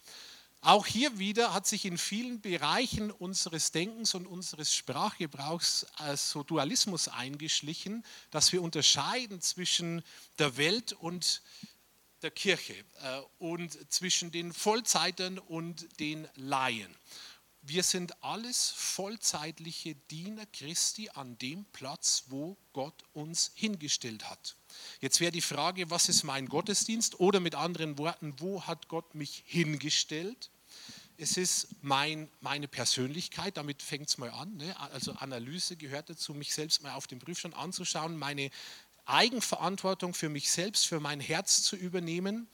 Auch 0.65 0.86
hier 0.86 1.19
wieder 1.19 1.53
hat 1.53 1.67
sich 1.67 1.84
in 1.84 1.97
vielen 1.97 2.39
Bereichen 2.39 3.11
unseres 3.11 3.71
Denkens 3.71 4.13
und 4.13 4.25
unseres 4.25 4.73
Sprachgebrauchs 4.73 5.86
so 6.15 6.43
Dualismus 6.43 7.09
eingeschlichen, 7.09 8.05
dass 8.31 8.53
wir 8.53 8.61
unterscheiden 8.61 9.41
zwischen 9.41 10.03
der 10.39 10.55
Welt 10.55 10.93
und 10.93 11.41
der 12.24 12.32
Kirche 12.32 12.74
äh, 12.74 13.21
und 13.39 13.78
zwischen 13.91 14.32
den 14.32 14.53
Vollzeitern 14.53 15.38
und 15.39 15.99
den 15.99 16.28
Laien. 16.36 16.95
Wir 17.65 17.84
sind 17.84 18.21
alles 18.21 18.74
vollzeitliche 18.76 19.95
Diener 19.95 20.45
Christi 20.47 21.09
an 21.13 21.38
dem 21.38 21.63
Platz, 21.71 22.26
wo 22.28 22.57
Gott 22.74 23.05
uns 23.13 23.51
hingestellt 23.55 24.30
hat. 24.30 24.57
Jetzt 24.99 25.21
wäre 25.21 25.32
die 25.32 25.39
Frage, 25.39 25.89
was 25.89 26.09
ist 26.09 26.24
mein 26.24 26.49
Gottesdienst? 26.49 27.21
Oder 27.21 27.39
mit 27.39 27.55
anderen 27.55 27.97
Worten, 27.97 28.34
wo 28.39 28.63
hat 28.63 28.89
Gott 28.89 29.15
mich 29.15 29.43
hingestellt? 29.45 30.49
Es 31.15 31.38
ist 31.38 31.69
mein, 31.82 32.30
meine 32.41 32.67
Persönlichkeit, 32.67 33.55
damit 33.55 33.82
fängt 33.82 34.09
es 34.09 34.17
mal 34.17 34.32
an. 34.32 34.57
Ne? 34.57 34.78
Also 34.91 35.13
Analyse 35.13 35.78
gehört 35.78 36.09
dazu, 36.09 36.34
mich 36.34 36.53
selbst 36.53 36.84
mal 36.84 36.93
auf 36.95 37.07
den 37.07 37.19
Prüfstand 37.19 37.55
anzuschauen, 37.55 38.17
meine 38.17 38.49
Eigenverantwortung 39.06 40.14
für 40.14 40.30
mich 40.30 40.51
selbst, 40.51 40.88
für 40.88 40.99
mein 40.99 41.20
Herz 41.20 41.64
zu 41.64 41.76
übernehmen, 41.76 42.47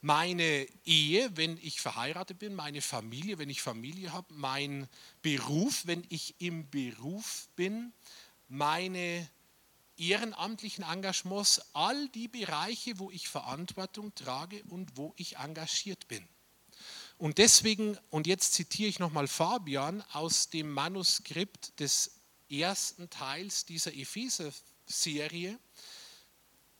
meine 0.00 0.66
Ehe, 0.84 1.30
wenn 1.36 1.56
ich 1.58 1.80
verheiratet 1.80 2.40
bin, 2.40 2.54
meine 2.54 2.82
Familie, 2.82 3.38
wenn 3.38 3.48
ich 3.48 3.62
Familie 3.62 4.12
habe, 4.12 4.34
mein 4.34 4.88
Beruf, 5.22 5.86
wenn 5.86 6.04
ich 6.08 6.34
im 6.40 6.68
Beruf 6.70 7.48
bin, 7.54 7.92
meine 8.48 9.28
ehrenamtlichen 9.96 10.84
Engagements, 10.84 11.60
all 11.72 12.08
die 12.08 12.26
Bereiche, 12.26 12.98
wo 12.98 13.10
ich 13.12 13.28
Verantwortung 13.28 14.12
trage 14.14 14.64
und 14.64 14.96
wo 14.96 15.14
ich 15.16 15.36
engagiert 15.36 16.08
bin. 16.08 16.26
Und 17.18 17.38
deswegen, 17.38 17.96
und 18.10 18.26
jetzt 18.26 18.54
zitiere 18.54 18.88
ich 18.88 18.98
nochmal 18.98 19.28
Fabian 19.28 20.02
aus 20.12 20.48
dem 20.50 20.72
Manuskript 20.72 21.78
des 21.78 22.20
ersten 22.50 23.08
Teils 23.10 23.64
dieser 23.64 23.94
Epheser-Serie, 23.94 25.58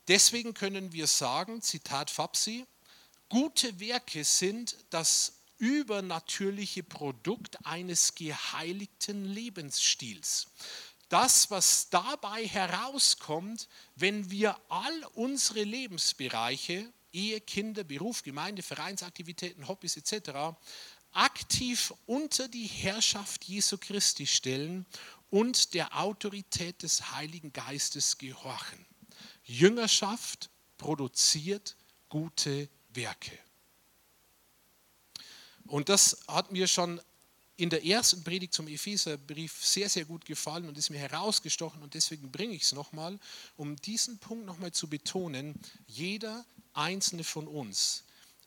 Deswegen 0.09 0.55
können 0.55 0.93
wir 0.93 1.07
sagen, 1.07 1.63
Zitat 1.63 2.11
Fabsi, 2.11 2.67
gute 3.29 3.79
Werke 3.79 4.25
sind 4.25 4.77
das 4.91 5.35
übernatürliche 5.59 6.83
Produkt 6.83 7.65
eines 7.65 8.17
geheiligten 8.17 9.25
Lebensstils. 9.25 10.49
Das, 11.09 11.51
was 11.51 11.89
dabei 11.91 12.47
herauskommt, 12.47 13.69
wenn 13.95 14.31
wir 14.31 14.59
all 14.69 15.05
unsere 15.15 15.63
Lebensbereiche, 15.63 16.91
Ehe, 17.13 17.41
Kinder, 17.41 17.85
Beruf, 17.85 18.23
Gemeinde, 18.23 18.63
Vereinsaktivitäten, 18.63 19.69
Hobbys 19.69 19.97
etc., 19.99 20.57
aktiv 21.13 21.93
unter 22.07 22.49
die 22.49 22.67
Herrschaft 22.67 23.45
Jesu 23.45 23.77
Christi 23.79 24.27
stellen 24.27 24.87
und 25.31 25.75
der 25.75 26.01
Autorität 26.01 26.83
des 26.83 27.13
Heiligen 27.13 27.53
Geistes 27.53 28.19
gehorchen. 28.19 28.85
Jüngerschaft 29.53 30.51
produziert 30.79 31.77
gute 32.09 32.69
Werke. 32.95 33.39
Und 35.67 35.89
das 35.89 36.25
hat 36.27 36.51
mir 36.53 36.67
schon 36.67 37.01
in 37.57 37.71
der 37.71 37.85
ersten 37.85 38.25
Predigt 38.25 38.55
zum 38.55 38.67
Epheserbrief 38.67 39.65
sehr, 39.65 39.89
sehr 39.89 40.05
gut 40.05 40.25
gefallen 40.25 40.69
und 40.69 40.77
ist 40.79 40.91
mir 40.91 40.99
herausgestochen 40.99 41.83
und 41.83 41.95
deswegen 41.95 42.33
bringe 42.33 42.55
ich 42.55 42.63
es 42.63 42.73
nochmal, 42.73 43.19
um 43.57 43.77
diesen 43.77 44.19
Punkt 44.19 44.47
nochmal 44.47 44.73
zu 44.73 44.89
betonen. 44.89 45.55
Jeder 45.87 46.45
einzelne 46.73 47.23
von 47.23 47.47
uns 47.47 48.05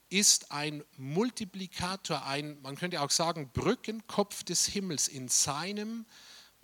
ist 0.10 0.51
ein 0.51 0.84
Multiplikator, 0.97 2.26
ein, 2.26 2.62
man 2.62 2.76
könnte 2.76 3.01
auch 3.01 3.12
sagen, 3.12 3.49
Brückenkopf 3.53 4.43
des 4.43 4.66
Himmels 4.66 5.08
in 5.08 5.30
seinem 5.30 6.06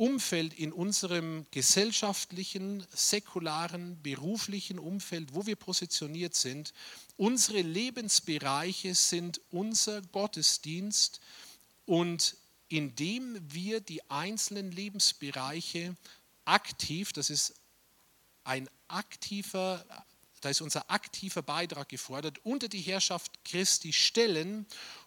Umfeld, 0.01 0.55
in 0.55 0.73
unserem 0.73 1.45
gesellschaftlichen, 1.51 2.83
säkularen, 2.91 4.01
beruflichen 4.01 4.79
Umfeld, 4.79 5.35
wo 5.35 5.45
wir 5.45 5.55
positioniert 5.55 6.33
sind. 6.33 6.73
Unsere 7.17 7.61
Lebensbereiche 7.61 8.95
sind 8.95 9.41
unser 9.51 10.01
Gottesdienst 10.01 11.21
Und 11.85 12.35
indem 12.67 13.37
wir 13.53 13.79
die 13.79 14.09
einzelnen 14.09 14.71
Lebensbereiche 14.71 15.95
aktiv, 16.45 17.13
das 17.13 17.29
ist 17.29 17.53
ein 18.43 18.67
aktiver, 18.87 19.85
da 20.39 20.49
ist 20.49 20.61
unser 20.61 20.89
aktiver 20.89 21.43
Beitrag 21.43 21.89
gefordert, 21.89 22.39
unter 22.43 22.69
die 22.69 22.81
Herrschaft 22.81 23.43
Christi 23.45 23.93
stellen, 23.93 24.65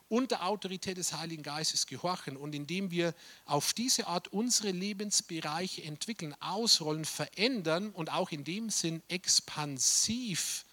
unter 0.09 0.45
Autorität 0.45 0.97
des 0.97 1.13
Heiligen 1.13 1.43
Geistes 1.43 1.87
gehorchen 1.87 2.37
und 2.37 2.55
indem 2.55 2.91
wir 2.91 3.15
auf 3.45 3.73
diese 3.73 4.07
Art 4.07 4.29
unsere 4.29 4.71
Lebensbereiche 4.71 5.83
entwickeln, 5.83 6.35
ausrollen, 6.41 7.05
verändern 7.05 7.91
und 7.91 8.13
auch 8.13 8.31
in 8.31 8.45
dem 8.45 8.71
Sinn 8.71 9.03
expansiv 9.09 10.65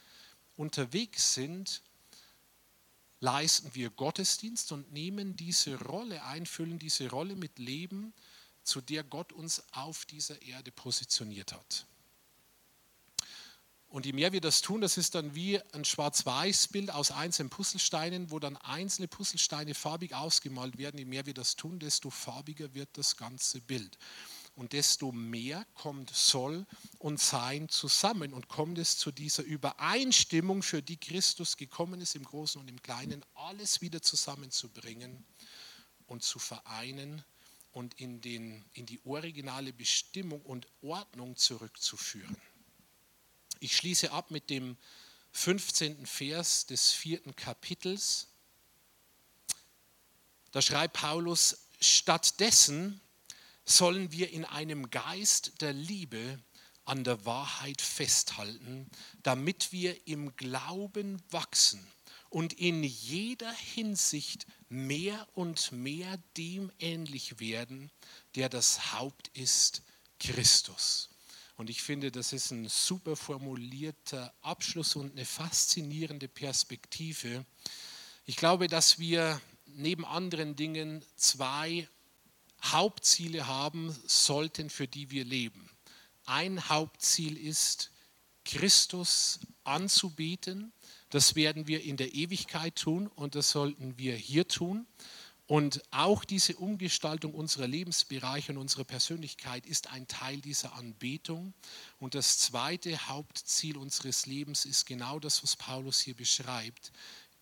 unterwegs 0.57 1.33
sind, 1.33 1.81
leisten 3.19 3.73
wir 3.73 3.89
Gottesdienst 3.89 4.71
und 4.71 4.91
nehmen 4.91 5.35
diese 5.35 5.79
Rolle 5.79 6.23
ein, 6.23 6.45
füllen 6.45 6.79
diese 6.79 7.09
Rolle 7.09 7.35
mit 7.35 7.57
Leben, 7.59 8.13
zu 8.63 8.81
der 8.81 9.03
Gott 9.03 9.31
uns 9.31 9.63
auf 9.71 10.05
dieser 10.05 10.41
Erde 10.41 10.71
positioniert 10.71 11.53
hat. 11.53 11.85
Und 13.91 14.05
je 14.05 14.13
mehr 14.13 14.31
wir 14.31 14.39
das 14.39 14.61
tun, 14.61 14.79
das 14.79 14.95
ist 14.95 15.15
dann 15.15 15.35
wie 15.35 15.59
ein 15.73 15.83
Schwarz-Weiß-Bild 15.83 16.91
aus 16.91 17.11
einzelnen 17.11 17.49
Puzzlesteinen, 17.49 18.31
wo 18.31 18.39
dann 18.39 18.55
einzelne 18.55 19.09
Puzzlesteine 19.09 19.75
farbig 19.75 20.15
ausgemalt 20.15 20.77
werden. 20.77 20.97
Je 20.97 21.03
mehr 21.03 21.25
wir 21.25 21.33
das 21.33 21.57
tun, 21.57 21.77
desto 21.77 22.09
farbiger 22.09 22.73
wird 22.73 22.87
das 22.93 23.17
ganze 23.17 23.59
Bild. 23.59 23.97
Und 24.55 24.71
desto 24.71 25.11
mehr 25.11 25.65
kommt 25.73 26.09
Soll 26.09 26.65
und 26.99 27.19
Sein 27.19 27.67
zusammen 27.67 28.33
und 28.33 28.47
kommt 28.47 28.77
es 28.77 28.97
zu 28.97 29.11
dieser 29.11 29.43
Übereinstimmung, 29.43 30.63
für 30.63 30.81
die 30.81 30.97
Christus 30.97 31.57
gekommen 31.57 31.99
ist, 31.99 32.15
im 32.15 32.23
Großen 32.23 32.61
und 32.61 32.69
im 32.69 32.81
Kleinen, 32.81 33.25
alles 33.33 33.81
wieder 33.81 34.01
zusammenzubringen 34.01 35.25
und 36.07 36.23
zu 36.23 36.39
vereinen 36.39 37.25
und 37.73 37.99
in, 37.99 38.21
den, 38.21 38.63
in 38.71 38.85
die 38.85 39.01
originale 39.03 39.73
Bestimmung 39.73 40.41
und 40.43 40.65
Ordnung 40.81 41.35
zurückzuführen. 41.35 42.37
Ich 43.63 43.77
schließe 43.77 44.11
ab 44.11 44.31
mit 44.31 44.49
dem 44.49 44.75
15. 45.33 46.07
Vers 46.07 46.65
des 46.65 46.93
vierten 46.93 47.35
Kapitels. 47.35 48.27
Da 50.51 50.63
schreibt 50.63 50.95
Paulus, 50.95 51.67
stattdessen 51.79 52.99
sollen 53.63 54.11
wir 54.11 54.31
in 54.31 54.45
einem 54.45 54.89
Geist 54.89 55.61
der 55.61 55.73
Liebe 55.73 56.39
an 56.85 57.03
der 57.03 57.23
Wahrheit 57.27 57.81
festhalten, 57.81 58.89
damit 59.21 59.71
wir 59.71 60.07
im 60.07 60.35
Glauben 60.35 61.21
wachsen 61.29 61.85
und 62.31 62.53
in 62.53 62.83
jeder 62.83 63.53
Hinsicht 63.53 64.47
mehr 64.69 65.27
und 65.33 65.71
mehr 65.71 66.17
dem 66.35 66.71
ähnlich 66.79 67.39
werden, 67.39 67.91
der 68.33 68.49
das 68.49 68.91
Haupt 68.93 69.27
ist, 69.37 69.83
Christus. 70.19 71.10
Und 71.61 71.69
ich 71.69 71.83
finde, 71.83 72.09
das 72.09 72.33
ist 72.33 72.49
ein 72.49 72.67
super 72.67 73.15
formulierter 73.15 74.33
Abschluss 74.41 74.95
und 74.95 75.11
eine 75.11 75.25
faszinierende 75.25 76.27
Perspektive. 76.27 77.45
Ich 78.25 78.35
glaube, 78.35 78.65
dass 78.65 78.97
wir 78.97 79.39
neben 79.67 80.03
anderen 80.03 80.55
Dingen 80.55 81.05
zwei 81.17 81.87
Hauptziele 82.63 83.45
haben 83.45 83.95
sollten, 84.07 84.71
für 84.71 84.87
die 84.87 85.11
wir 85.11 85.23
leben. 85.23 85.69
Ein 86.25 86.67
Hauptziel 86.67 87.37
ist, 87.37 87.91
Christus 88.43 89.39
anzubeten. 89.63 90.73
Das 91.11 91.35
werden 91.35 91.67
wir 91.67 91.83
in 91.83 91.95
der 91.95 92.15
Ewigkeit 92.15 92.75
tun 92.75 93.05
und 93.05 93.35
das 93.35 93.51
sollten 93.51 93.99
wir 93.99 94.15
hier 94.15 94.47
tun. 94.47 94.87
Und 95.51 95.83
auch 95.91 96.23
diese 96.23 96.55
Umgestaltung 96.55 97.33
unserer 97.33 97.67
Lebensbereiche 97.67 98.53
und 98.53 98.57
unserer 98.57 98.85
Persönlichkeit 98.85 99.65
ist 99.65 99.87
ein 99.87 100.07
Teil 100.07 100.39
dieser 100.39 100.75
Anbetung. 100.75 101.53
Und 101.99 102.15
das 102.15 102.39
zweite 102.39 103.09
Hauptziel 103.09 103.75
unseres 103.75 104.27
Lebens 104.27 104.63
ist 104.63 104.85
genau 104.85 105.19
das, 105.19 105.43
was 105.43 105.57
Paulus 105.57 105.99
hier 105.99 106.15
beschreibt. 106.15 106.93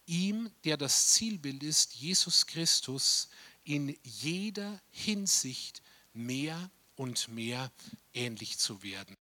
Ihm, 0.07 0.49
der 0.63 0.75
das 0.75 1.09
Zielbild 1.09 1.61
ist, 1.61 1.93
Jesus 1.97 2.47
Christus, 2.47 3.29
in 3.63 3.95
jeder 4.01 4.81
Hinsicht 4.89 5.83
mehr 6.11 6.71
und 6.95 7.27
mehr 7.27 7.71
ähnlich 8.15 8.57
zu 8.57 8.81
werden. 8.81 9.19